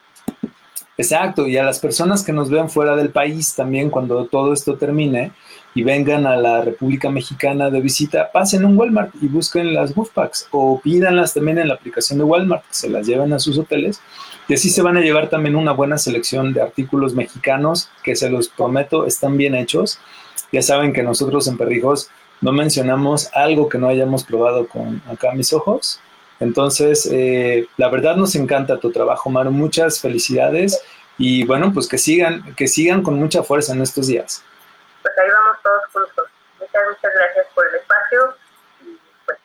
Exacto, 1.00 1.46
y 1.46 1.58
a 1.58 1.64
las 1.64 1.80
personas 1.80 2.24
que 2.24 2.34
nos 2.34 2.50
vean 2.50 2.72
fuera 2.72 2.96
del 2.96 3.12
país 3.12 3.54
también 3.54 3.92
cuando 3.92 4.26
todo 4.26 4.52
esto 4.52 4.78
termine 4.78 5.32
y 5.76 5.84
vengan 5.84 6.26
a 6.26 6.36
la 6.36 6.62
República 6.64 7.12
Mexicana 7.12 7.70
de 7.70 7.82
visita, 7.82 8.32
pasen 8.32 8.66
un 8.66 8.76
Walmart 8.76 9.14
y 9.22 9.28
busquen 9.28 9.76
las 9.76 9.94
Wolf 9.94 10.10
Packs 10.10 10.48
o 10.50 10.82
pídanlas 10.82 11.36
también 11.36 11.60
en 11.60 11.68
la 11.68 11.76
aplicación 11.76 12.18
de 12.18 12.26
Walmart, 12.26 12.64
se 12.72 12.90
las 12.90 13.06
lleven 13.06 13.32
a 13.32 13.38
sus 13.38 13.60
hoteles 13.60 14.02
y 14.48 14.54
así 14.54 14.70
se 14.70 14.82
van 14.82 14.98
a 14.98 15.02
llevar 15.02 15.30
también 15.30 15.56
una 15.56 15.74
buena 15.74 15.98
selección 15.98 16.54
de 16.54 16.62
artículos 16.62 17.14
mexicanos 17.14 17.90
que 18.04 18.16
se 18.16 18.30
los 18.30 18.48
prometo 18.48 19.06
están 19.06 19.36
bien 19.36 19.56
hechos. 19.56 20.00
Ya 20.52 20.62
saben 20.62 20.94
que 20.94 21.04
nosotros 21.04 21.48
en 21.48 21.58
Perrijos 21.58 22.10
no 22.40 22.54
mencionamos 22.54 23.30
algo 23.34 23.68
que 23.68 23.78
no 23.78 23.90
hayamos 23.90 24.24
probado 24.24 24.68
con 24.68 25.02
acá 25.12 25.34
mis 25.34 25.52
ojos. 25.52 26.00
Entonces, 26.40 27.10
eh, 27.12 27.68
la 27.78 27.90
verdad 27.90 28.16
nos 28.16 28.36
encanta 28.36 28.80
tu 28.80 28.92
trabajo, 28.92 29.30
Maru. 29.30 29.52
Muchas 29.52 30.00
felicidades 30.00 30.82
y 31.18 31.46
bueno, 31.46 31.74
pues 31.74 31.88
que 31.88 31.98
sigan, 31.98 32.56
que 32.56 32.68
sigan 32.68 33.02
con 33.02 33.16
mucha 33.16 33.44
fuerza 33.44 33.74
en 33.74 33.82
estos 33.82 34.08
días. 34.08 34.44
Pues 35.02 35.14
ahí 35.18 35.30
vamos 35.30 35.58
todos 35.62 35.82
juntos. 35.92 36.26
Muchas, 36.60 36.82
muchas 36.90 37.12
gracias 37.16 37.48
por 37.54 37.68
el 37.68 37.76
espacio 37.76 38.36
y 38.82 38.98
pues 39.26 39.38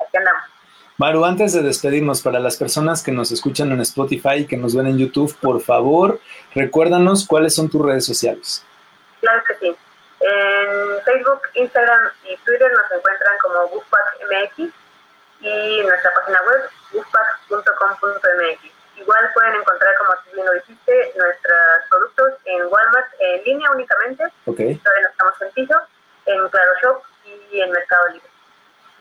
aquí 0.00 0.16
andamos. 0.16 0.59
Maru, 1.00 1.24
antes 1.24 1.54
de 1.54 1.62
despedirnos, 1.62 2.20
para 2.20 2.40
las 2.40 2.58
personas 2.58 3.02
que 3.02 3.10
nos 3.10 3.32
escuchan 3.32 3.72
en 3.72 3.80
Spotify 3.80 4.40
y 4.40 4.46
que 4.46 4.58
nos 4.58 4.76
ven 4.76 4.86
en 4.86 4.98
YouTube, 4.98 5.34
por 5.40 5.62
favor, 5.62 6.20
recuérdanos 6.54 7.26
cuáles 7.26 7.54
son 7.54 7.70
tus 7.70 7.80
redes 7.80 8.04
sociales. 8.04 8.62
Claro 9.20 9.42
que 9.48 9.54
sí. 9.54 9.74
En 10.20 11.02
Facebook, 11.02 11.40
Instagram 11.54 12.10
y 12.24 12.36
Twitter 12.44 12.70
nos 12.70 12.84
encuentran 12.92 13.32
como 13.40 13.68
BookPackMX 13.68 14.74
y 15.40 15.82
nuestra 15.84 16.10
página 16.20 16.38
web 16.42 16.68
bookpack.com.mx. 16.92 19.00
Igual 19.00 19.30
pueden 19.32 19.54
encontrar, 19.54 19.96
como 19.96 20.12
tú 20.12 20.34
bien 20.34 20.44
lo 20.44 20.52
dijiste, 20.52 21.14
nuestros 21.16 21.88
productos 21.88 22.34
en 22.44 22.60
Walmart 22.64 23.08
en 23.20 23.42
línea 23.44 23.70
únicamente. 23.70 24.24
Okay. 24.44 24.76
Todavía 24.76 25.04
no 25.04 25.08
estamos 25.08 25.40
en 25.40 25.50
piso, 25.52 25.80
en 26.26 26.46
Claro 26.50 26.72
Shop 26.82 27.02
y 27.50 27.58
en 27.58 27.72
Mercado 27.72 28.08
Libre. 28.08 28.29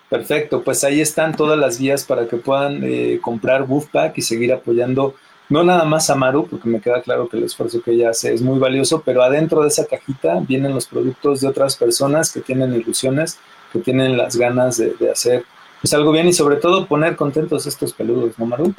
Perfecto, 0.10 0.64
pues 0.64 0.84
ahí 0.84 1.02
están 1.02 1.36
todas 1.36 1.58
las 1.58 1.80
vías 1.80 2.04
para 2.04 2.28
que 2.28 2.38
puedan 2.38 2.82
eh, 2.84 3.20
comprar 3.22 3.66
Wolfpack 3.66 4.18
y 4.18 4.22
seguir 4.24 4.52
apoyando 4.52 5.16
no 5.50 5.64
nada 5.64 5.84
más 5.84 6.10
a 6.10 6.16
Maru, 6.16 6.48
porque 6.48 6.70
me 6.70 6.80
queda 6.80 7.02
claro 7.02 7.28
que 7.28 7.38
el 7.38 7.44
esfuerzo 7.44 7.82
que 7.82 7.92
ella 7.92 8.12
hace 8.12 8.34
es 8.34 8.42
muy 8.42 8.60
valioso, 8.60 9.02
pero 9.04 9.24
adentro 9.24 9.62
de 9.62 9.70
esa 9.70 9.86
cajita 9.86 10.40
vienen 10.48 10.74
los 10.74 10.88
productos 10.88 11.42
de 11.42 11.48
otras 11.48 11.76
personas 11.76 12.32
que 12.32 12.42
tienen 12.42 12.74
ilusiones, 12.74 13.40
que 13.74 13.80
tienen 13.80 14.16
las 14.16 14.36
ganas 14.36 14.78
de, 14.78 14.94
de 15.00 15.12
hacer 15.12 15.46
pues 15.82 15.94
algo 15.94 16.12
bien 16.12 16.28
y 16.28 16.34
sobre 16.34 16.58
todo 16.58 16.88
poner 16.88 17.16
contentos 17.16 17.66
estos 17.66 17.94
peludos, 17.94 18.38
¿no, 18.38 18.46
Maru? 18.46 18.74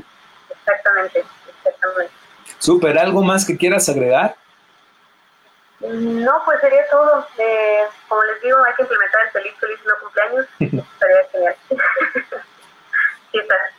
Exactamente, 0.50 1.24
exactamente. 1.58 2.12
Súper, 2.58 2.98
¿algo 2.98 3.22
más 3.22 3.44
que 3.44 3.56
quieras 3.56 3.88
agregar? 3.88 4.36
No, 5.80 6.32
pues 6.44 6.60
sería 6.60 6.82
todo. 6.90 7.26
Eh, 7.38 7.80
como 8.08 8.22
les 8.24 8.42
digo, 8.42 8.58
hay 8.64 8.74
que 8.74 8.82
implementar 8.82 9.22
el 9.24 9.30
feliz, 9.30 9.54
feliz 9.58 9.78
no 9.86 9.94
cumpleaños. 10.02 10.46
Estaría 10.92 11.24
genial. 11.32 11.56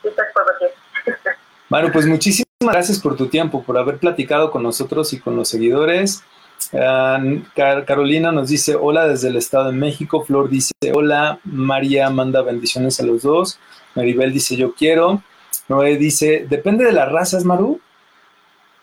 estás 0.03 0.27
por 0.33 0.43
cualquier. 0.43 0.73
Maru, 1.69 1.91
pues 1.91 2.05
muchísimas 2.05 2.47
gracias 2.59 2.99
por 2.99 3.15
tu 3.15 3.27
tiempo, 3.27 3.63
por 3.63 3.77
haber 3.77 3.97
platicado 3.97 4.51
con 4.51 4.63
nosotros 4.63 5.13
y 5.13 5.19
con 5.19 5.35
los 5.35 5.49
seguidores. 5.49 6.23
Uh, 6.73 7.41
Car 7.55 7.85
Carolina 7.85 8.31
nos 8.31 8.49
dice 8.49 8.75
hola 8.75 9.07
desde 9.07 9.29
el 9.29 9.37
Estado 9.37 9.65
de 9.65 9.73
México. 9.73 10.23
Flor 10.25 10.49
dice 10.49 10.73
hola. 10.93 11.39
María 11.43 12.09
manda 12.09 12.41
bendiciones 12.41 12.99
a 12.99 13.03
los 13.03 13.21
dos. 13.21 13.59
Maribel 13.95 14.33
dice 14.33 14.55
yo 14.55 14.73
quiero. 14.73 15.21
Noé 15.67 15.95
dice, 15.95 16.45
¿depende 16.49 16.83
de 16.83 16.91
las 16.91 17.09
razas, 17.09 17.45
Maru? 17.45 17.79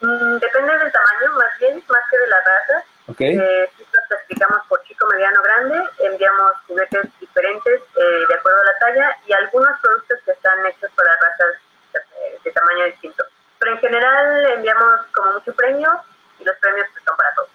Mm, 0.00 0.38
depende 0.38 0.72
del 0.72 0.92
tamaño, 0.92 1.36
más 1.36 1.58
bien, 1.60 1.76
más 1.76 2.02
que 2.10 2.18
de 2.18 2.26
la 2.28 2.36
raza. 2.36 2.84
Ok. 3.08 3.20
Eh, 3.20 3.70
clasificamos 4.08 4.60
por 4.68 4.82
chico, 4.84 5.06
mediano, 5.12 5.42
grande. 5.42 5.88
Enviamos 5.98 6.52
juguetes 6.66 7.06
diferentes 7.20 7.80
eh, 7.96 8.24
de 8.28 8.34
acuerdo 8.34 8.60
a 8.60 8.64
la 8.64 8.78
talla 8.78 9.16
y 9.26 9.32
algunos 9.32 9.70
productos 9.80 10.18
que 10.24 10.32
están 10.32 10.66
hechos 10.66 10.90
para 10.94 11.10
razas 11.16 11.60
de, 11.92 12.38
de 12.44 12.50
tamaño 12.52 12.84
distinto. 12.86 13.24
Pero 13.58 13.72
en 13.72 13.78
general 13.78 14.46
enviamos 14.56 15.00
como 15.14 15.32
mucho 15.32 15.52
premio 15.54 15.90
y 16.38 16.44
los 16.44 16.56
premios 16.58 16.86
pues, 16.92 17.04
son 17.04 17.16
para 17.16 17.34
todos. 17.34 17.48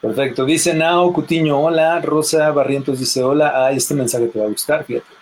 Perfecto. 0.00 0.44
Dice 0.44 0.74
Nao 0.74 1.12
Cutiño, 1.12 1.60
hola. 1.60 2.00
Rosa 2.00 2.50
Barrientos 2.50 2.98
dice, 2.98 3.22
hola. 3.22 3.52
Ah, 3.54 3.70
este 3.70 3.94
mensaje 3.94 4.26
te 4.28 4.38
va 4.38 4.46
a 4.46 4.48
gustar, 4.48 4.84
fíjate. 4.84 5.20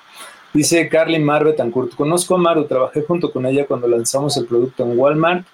Dice 0.52 0.88
Carly 0.88 1.18
Mar 1.18 1.44
Betancourt, 1.44 1.94
conozco 1.94 2.34
a 2.34 2.38
Maru, 2.38 2.66
trabajé 2.66 3.02
junto 3.02 3.30
con 3.30 3.44
ella 3.44 3.66
cuando 3.66 3.86
lanzamos 3.86 4.36
el 4.38 4.46
producto 4.46 4.82
en 4.82 4.98
Walmart. 4.98 5.46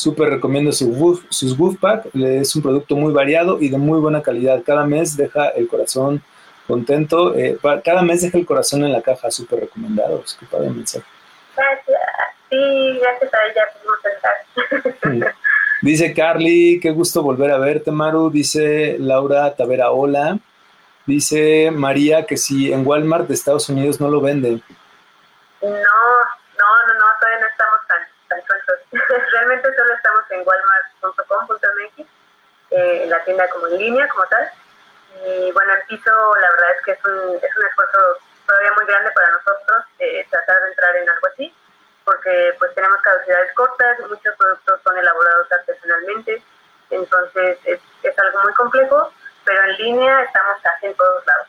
Súper 0.00 0.30
recomiendo 0.30 0.72
su 0.72 0.88
woof, 0.88 1.24
sus 1.28 1.58
Woofpack. 1.58 2.06
Es 2.14 2.56
un 2.56 2.62
producto 2.62 2.96
muy 2.96 3.12
variado 3.12 3.60
y 3.60 3.68
de 3.68 3.76
muy 3.76 4.00
buena 4.00 4.22
calidad. 4.22 4.62
Cada 4.64 4.86
mes 4.86 5.14
deja 5.14 5.48
el 5.48 5.68
corazón 5.68 6.22
contento. 6.66 7.36
Eh, 7.36 7.58
cada 7.84 8.00
mes 8.00 8.22
deja 8.22 8.38
el 8.38 8.46
corazón 8.46 8.82
en 8.82 8.92
la 8.92 9.02
caja. 9.02 9.30
Súper 9.30 9.60
recomendado. 9.60 10.22
Es 10.24 10.32
que 10.32 10.46
padre 10.46 10.70
mensaje. 10.70 11.04
Gracias. 11.54 12.00
Sí, 12.48 12.98
gracias 12.98 13.34
a 13.34 13.38
ella 13.50 13.62
pudimos 13.74 15.12
entrar. 15.12 15.34
Dice 15.82 16.14
Carly, 16.14 16.80
qué 16.80 16.92
gusto 16.92 17.22
volver 17.22 17.50
a 17.50 17.58
verte, 17.58 17.90
Maru. 17.90 18.30
Dice 18.30 18.96
Laura 18.98 19.54
Tavera, 19.54 19.90
hola. 19.90 20.38
Dice 21.04 21.70
María 21.70 22.24
que 22.24 22.38
si 22.38 22.72
en 22.72 22.86
Walmart 22.86 23.28
de 23.28 23.34
Estados 23.34 23.68
Unidos 23.68 24.00
no 24.00 24.08
lo 24.08 24.22
venden. 24.22 24.62
No, 25.60 25.68
no, 25.68 25.76
no, 25.76 26.94
no, 26.94 27.04
todavía 27.20 27.40
no 27.40 27.46
estamos 27.48 27.80
tan, 27.86 27.98
Realmente 29.32 29.74
solo 29.76 29.94
estamos 29.94 30.24
en 30.30 30.46
walmart.com.mx, 30.46 32.06
eh, 32.70 33.00
en 33.04 33.10
la 33.10 33.24
tienda 33.24 33.48
como 33.50 33.66
en 33.68 33.78
línea, 33.78 34.08
como 34.08 34.26
tal. 34.26 34.50
Y 35.24 35.52
bueno, 35.52 35.72
el 35.74 35.82
piso, 35.88 36.10
la 36.40 36.50
verdad 36.50 36.70
es 36.76 36.84
que 36.84 36.92
es 36.92 37.04
un, 37.04 37.36
es 37.36 37.56
un 37.56 37.66
esfuerzo 37.66 37.98
todavía 38.46 38.72
muy 38.72 38.86
grande 38.86 39.10
para 39.12 39.30
nosotros 39.32 39.84
eh, 39.98 40.26
tratar 40.30 40.60
de 40.62 40.68
entrar 40.68 40.96
en 40.96 41.08
algo 41.08 41.26
así, 41.28 41.54
porque 42.04 42.54
pues 42.58 42.74
tenemos 42.74 43.00
caducidades 43.02 43.52
cortas, 43.54 43.98
muchos 44.00 44.34
productos 44.36 44.80
son 44.82 44.98
elaborados 44.98 45.52
artesanalmente, 45.52 46.42
entonces 46.90 47.58
es, 47.64 47.80
es 48.02 48.18
algo 48.18 48.42
muy 48.42 48.52
complejo, 48.54 49.12
pero 49.44 49.62
en 49.64 49.76
línea 49.76 50.22
estamos 50.22 50.56
casi 50.62 50.86
en 50.86 50.94
todos 50.94 51.26
lados. 51.26 51.46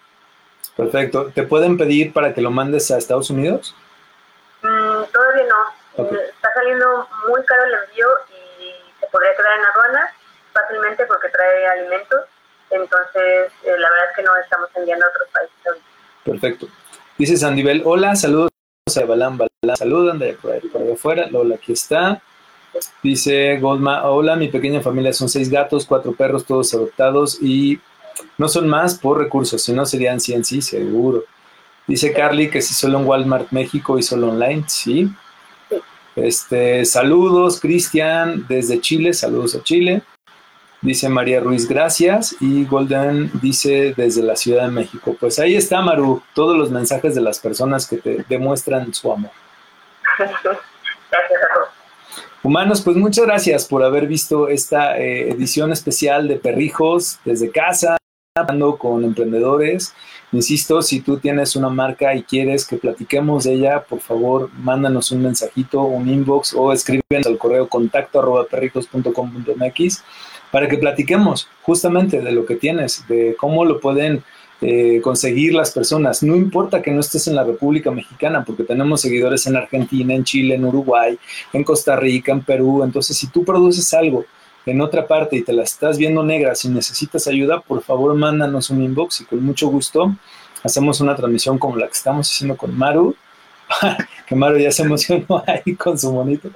Perfecto. 0.76 1.32
¿Te 1.34 1.44
pueden 1.44 1.78
pedir 1.78 2.14
para 2.14 2.34
que 2.34 2.42
lo 2.42 2.52
mandes 2.52 2.90
a 2.92 2.98
Estados 2.98 3.30
Unidos? 3.30 3.76
Mm, 4.62 5.04
todavía 5.12 5.46
no. 5.48 6.08
Está 6.08 6.54
saliendo 6.54 7.08
muy 7.28 7.44
caro 7.46 7.64
el 7.66 7.74
envío 7.74 8.08
y 8.30 9.00
se 9.00 9.08
podría 9.08 9.36
quedar 9.36 9.60
en 9.60 9.66
aduana 9.66 10.10
fácilmente 10.54 11.06
porque 11.06 11.30
trae 11.30 11.68
alimentos. 11.68 12.22
Entonces, 12.70 13.52
eh, 13.64 13.76
la 13.78 13.90
verdad 13.90 14.10
es 14.10 14.16
que 14.16 14.24
no 14.24 14.36
estamos 14.38 14.70
enviando 14.76 15.06
a 15.06 15.10
otros 15.10 15.28
países. 15.30 15.84
Perfecto. 16.24 16.68
Dice 17.18 17.38
Sandivel, 17.38 17.84
hola, 17.86 18.16
saludos 18.16 18.52
a 18.96 19.06
Balán, 19.06 19.38
Balán, 19.38 19.78
saludan 19.78 20.20
de 20.20 20.34
por 20.34 20.54
ahí, 20.54 20.62
por 20.62 20.82
ahí 20.82 20.92
afuera. 20.92 21.28
Lola, 21.28 21.56
aquí 21.56 21.74
está. 21.74 22.22
Dice 23.04 23.60
Goldma, 23.60 24.10
hola, 24.10 24.36
mi 24.36 24.48
pequeña 24.48 24.82
familia 24.82 25.12
son 25.12 25.28
seis 25.28 25.50
gatos, 25.50 25.86
cuatro 25.86 26.14
perros, 26.14 26.46
todos 26.46 26.74
adoptados 26.74 27.38
y 27.42 27.82
no 28.38 28.48
son 28.48 28.68
más 28.68 28.98
por 28.98 29.18
recursos, 29.18 29.62
si 29.62 29.74
no 29.74 29.86
serían 29.86 30.20
100, 30.20 30.46
sí, 30.46 30.62
seguro. 30.62 31.26
Dice 31.88 32.14
Carly 32.14 32.50
que 32.50 32.62
si 32.62 32.74
solo 32.74 33.00
en 33.00 33.06
Walmart 33.06 33.52
México 33.52 33.98
y 33.98 34.04
solo 34.04 34.30
online, 34.30 34.64
sí. 34.68 35.12
Este, 36.16 36.86
saludos, 36.86 37.60
Cristian, 37.60 38.46
desde 38.48 38.80
Chile, 38.82 39.14
saludos 39.14 39.56
a 39.56 39.64
Chile. 39.64 40.04
Dice 40.82 41.10
María 41.10 41.40
Ruiz, 41.40 41.68
gracias. 41.68 42.36
Y 42.40 42.66
Golden 42.66 43.32
dice 43.42 43.94
desde 43.96 44.24
la 44.24 44.36
Ciudad 44.36 44.66
de 44.66 44.72
México. 44.72 45.16
Pues 45.20 45.38
ahí 45.40 45.56
está, 45.56 45.82
Maru, 45.82 46.22
todos 46.34 46.58
los 46.58 46.72
mensajes 46.72 47.14
de 47.14 47.22
las 47.22 47.40
personas 47.40 47.88
que 47.88 47.98
te 47.98 48.26
demuestran 48.28 48.94
su 48.94 49.12
amor. 49.12 49.32
Humanos, 52.44 52.82
pues 52.82 52.98
muchas 52.98 53.26
gracias 53.26 53.68
por 53.68 53.84
haber 53.84 54.08
visto 54.08 54.48
esta 54.48 54.98
eh, 54.98 55.30
edición 55.30 55.72
especial 55.72 56.28
de 56.28 56.38
Perrijos 56.38 57.20
desde 57.24 57.52
casa, 57.52 57.98
hablando 58.34 58.78
con 58.78 59.04
emprendedores. 59.04 59.94
Insisto, 60.32 60.82
si 60.82 61.02
tú 61.02 61.18
tienes 61.18 61.58
una 61.58 61.68
marca 61.68 62.16
y 62.16 62.24
quieres 62.24 62.66
que 62.66 62.78
platiquemos 62.78 63.44
de 63.44 63.56
ella, 63.56 63.84
por 63.84 64.00
favor, 64.00 64.50
mándanos 64.58 65.12
un 65.12 65.24
mensajito, 65.24 65.82
un 65.82 66.08
inbox 66.08 66.54
o 66.54 66.72
escríbenos 66.72 67.28
al 67.28 67.38
correo 67.38 67.68
contacto 67.68 68.20
arroba 68.20 68.46
perrijos.com.mx 68.46 70.04
para 70.50 70.70
que 70.70 70.78
platiquemos 70.78 71.50
justamente 71.64 72.22
de 72.22 72.32
lo 72.32 72.46
que 72.46 72.56
tienes, 72.56 73.06
de 73.10 73.36
cómo 73.38 73.66
lo 73.66 73.82
pueden 73.82 74.24
eh, 74.62 75.02
conseguir 75.04 75.54
las 75.54 75.72
personas. 75.72 76.24
No 76.24 76.38
importa 76.38 76.82
que 76.82 76.92
no 76.92 77.02
estés 77.02 77.28
en 77.28 77.36
la 77.36 77.44
República 77.44 77.92
Mexicana, 77.92 78.46
porque 78.46 78.64
tenemos 78.64 79.02
seguidores 79.02 79.46
en 79.48 79.58
Argentina, 79.58 80.14
en 80.14 80.24
Chile, 80.24 80.56
en 80.56 80.64
Uruguay, 80.64 81.20
en 81.52 81.66
Costa 81.66 81.98
Rica, 81.98 82.32
en 82.32 82.44
Perú. 82.44 82.82
Entonces, 82.82 83.18
si 83.18 83.28
tú 83.28 83.44
produces 83.44 83.94
algo 83.94 84.24
en 84.66 84.82
otra 84.82 85.08
parte 85.08 85.38
y 85.38 85.44
te 85.44 85.54
la 85.54 85.64
estás 85.64 85.98
viendo 85.98 86.24
negra, 86.24 86.56
si 86.56 86.70
necesitas 86.70 87.28
ayuda, 87.28 87.62
por 87.62 87.82
favor, 87.82 88.14
mándanos 88.16 88.70
un 88.70 88.84
inbox 88.84 89.22
y 89.22 89.26
con 89.26 89.44
mucho 89.44 89.68
gusto 89.68 90.14
hacemos 90.64 91.02
una 91.02 91.16
transmisión 91.16 91.58
como 91.58 91.76
la 91.76 91.88
que 91.88 91.94
estamos 91.94 92.32
haciendo 92.32 92.56
con 92.56 92.78
Maru, 92.78 93.16
que 94.28 94.36
Maru 94.36 94.58
ya 94.58 94.72
se 94.72 94.84
emocionó 94.84 95.44
ahí 95.48 95.76
con 95.76 95.98
su 95.98 96.12
monito 96.12 96.50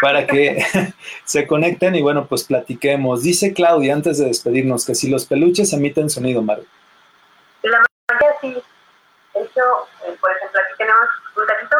para 0.00 0.26
que 0.26 0.64
se 1.24 1.46
conecten 1.46 1.94
y 1.94 2.02
bueno, 2.02 2.26
pues 2.26 2.44
platiquemos. 2.44 3.22
Dice 3.22 3.54
Claudia 3.54 3.94
antes 3.94 4.18
de 4.18 4.26
despedirnos 4.26 4.84
que 4.84 4.94
si 4.94 5.08
los 5.08 5.24
peluches 5.24 5.72
emiten 5.72 6.10
sonido, 6.10 6.42
Maru. 6.42 6.64
La 7.62 7.82
mayoría 8.08 8.38
sí. 8.40 8.62
Eh, 9.34 10.16
por 10.20 10.30
ejemplo, 10.30 10.60
aquí 10.60 10.74
tenemos 10.78 11.06
un 11.36 11.46
taquito. 11.46 11.76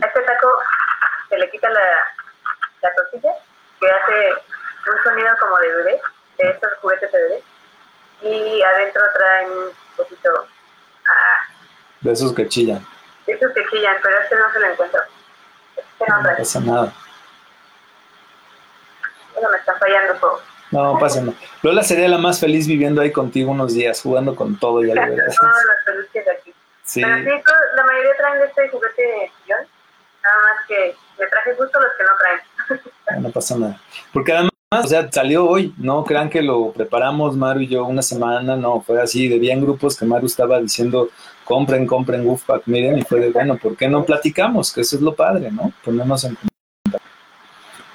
A 0.00 0.06
este 0.06 0.20
taco 0.22 0.48
se 1.28 1.38
le 1.38 1.50
quita 1.50 1.68
la, 1.68 1.80
la 2.82 2.94
tortilla, 2.94 3.32
que 3.80 3.90
hace 3.90 4.32
un 4.90 5.02
sonido 5.04 5.28
como 5.40 5.56
de 5.58 5.74
bebé, 5.76 6.00
de 6.38 6.50
estos 6.50 6.70
juguetes 6.80 7.12
de 7.12 7.22
bebé. 7.22 7.42
Y 8.22 8.62
adentro 8.62 9.02
traen 9.14 9.50
un 9.50 9.70
poquito... 9.96 10.46
Ah, 11.08 11.38
de 12.00 12.12
esos 12.12 12.34
que 12.34 12.48
chillan. 12.48 12.86
De 13.26 13.32
esos 13.32 13.52
que 13.52 13.64
chillan, 13.70 13.96
pero 14.02 14.18
este 14.20 14.36
no 14.36 14.52
se 14.52 14.60
lo 14.60 14.66
encuentro. 14.66 15.00
Este 15.76 16.04
no, 16.08 16.22
no 16.22 16.36
pasa 16.36 16.60
nada 16.60 16.92
me 19.50 19.56
está 19.56 19.74
fallando 19.74 20.14
todo. 20.14 20.40
No, 20.70 20.98
pasa 20.98 21.20
nada. 21.20 21.36
Lola 21.62 21.82
sería 21.82 22.08
la 22.08 22.18
más 22.18 22.40
feliz 22.40 22.66
viviendo 22.66 23.00
ahí 23.00 23.12
contigo 23.12 23.52
unos 23.52 23.74
días, 23.74 24.00
jugando 24.02 24.34
con 24.34 24.58
todo, 24.58 24.82
ya 24.82 24.94
lo 24.94 25.00
verás. 25.14 25.36
Todos 25.36 25.52
los 25.52 25.84
peluches 25.84 26.24
de 26.24 26.30
aquí. 26.30 26.54
Sí. 26.84 27.02
Pero 27.02 27.16
sí, 27.16 27.44
la 27.76 27.84
mayoría 27.84 28.16
traen 28.16 28.38
de 28.40 28.46
este 28.46 28.68
juguete 28.68 29.32
sillón, 29.42 29.66
nada 30.22 30.36
más 30.42 30.66
que 30.66 30.96
me 31.18 31.26
traje 31.26 31.54
justo 31.54 31.80
los 31.80 31.92
que 31.92 32.02
no 32.02 32.10
traen. 32.18 32.40
No, 33.20 33.30
pasa 33.30 33.56
nada. 33.56 33.80
Porque 34.12 34.32
además, 34.32 34.52
o 34.70 34.86
sea, 34.86 35.10
salió 35.10 35.48
hoy, 35.48 35.74
no 35.78 36.04
crean 36.04 36.28
que 36.28 36.42
lo 36.42 36.72
preparamos 36.72 37.36
Maru 37.36 37.60
y 37.60 37.68
yo 37.68 37.84
una 37.84 38.02
semana, 38.02 38.56
no, 38.56 38.80
fue 38.80 39.00
así, 39.00 39.28
de 39.28 39.38
bien 39.38 39.60
grupos 39.60 39.96
que 39.96 40.04
Maru 40.04 40.26
estaba 40.26 40.60
diciendo, 40.60 41.08
compren, 41.44 41.86
compren 41.86 42.26
Woofpack, 42.26 42.62
miren, 42.66 42.98
y 42.98 43.02
fue 43.02 43.20
de, 43.20 43.30
bueno, 43.30 43.56
¿por 43.56 43.76
qué 43.76 43.88
no 43.88 44.04
platicamos? 44.04 44.72
Que 44.72 44.82
eso 44.82 44.96
es 44.96 45.02
lo 45.02 45.14
padre, 45.14 45.50
¿no? 45.50 45.72
Ponernos 45.84 46.24
en 46.24 46.36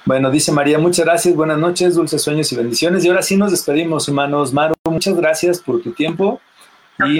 bueno, 0.06 0.30
dice 0.30 0.52
María, 0.52 0.78
muchas 0.78 1.06
gracias, 1.06 1.34
buenas 1.34 1.56
noches, 1.56 1.94
dulces 1.94 2.20
sueños 2.20 2.52
y 2.52 2.56
bendiciones. 2.56 3.04
Y 3.04 3.08
ahora 3.08 3.22
sí 3.22 3.38
nos 3.38 3.52
despedimos, 3.52 4.06
humanos. 4.06 4.52
Maru, 4.52 4.74
muchas 4.84 5.16
gracias 5.16 5.60
por 5.60 5.80
tu 5.80 5.92
tiempo. 5.92 6.42
y 7.06 7.18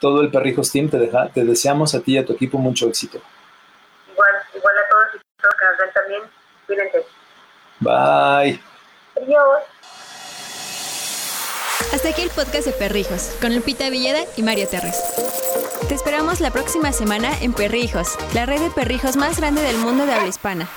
todo 0.00 0.22
el 0.22 0.32
Perrijos 0.32 0.72
Team 0.72 0.88
te, 0.88 0.98
deja, 0.98 1.28
te 1.28 1.44
deseamos 1.44 1.94
a 1.94 2.00
ti 2.00 2.14
y 2.14 2.18
a 2.18 2.24
tu 2.24 2.32
equipo 2.32 2.58
mucho 2.58 2.88
éxito. 2.88 3.20
Igual, 4.12 4.30
igual 4.56 4.74
a 4.78 4.89
también. 5.94 6.22
Cuídense. 6.66 7.04
Bye. 7.80 8.60
Adiós. 9.16 9.62
Hasta 11.92 12.10
aquí 12.10 12.22
el 12.22 12.30
podcast 12.30 12.66
de 12.66 12.72
Perrijos, 12.72 13.36
con 13.40 13.54
Lupita 13.54 13.90
Villeda 13.90 14.20
y 14.36 14.42
Mario 14.42 14.68
Terres. 14.68 15.02
Te 15.88 15.94
esperamos 15.94 16.40
la 16.40 16.50
próxima 16.50 16.92
semana 16.92 17.32
en 17.40 17.52
Perrijos, 17.52 18.16
la 18.32 18.46
red 18.46 18.60
de 18.60 18.70
perrijos 18.70 19.16
más 19.16 19.38
grande 19.40 19.62
del 19.62 19.76
mundo 19.78 20.06
de 20.06 20.12
habla 20.12 20.28
hispana. 20.28 20.68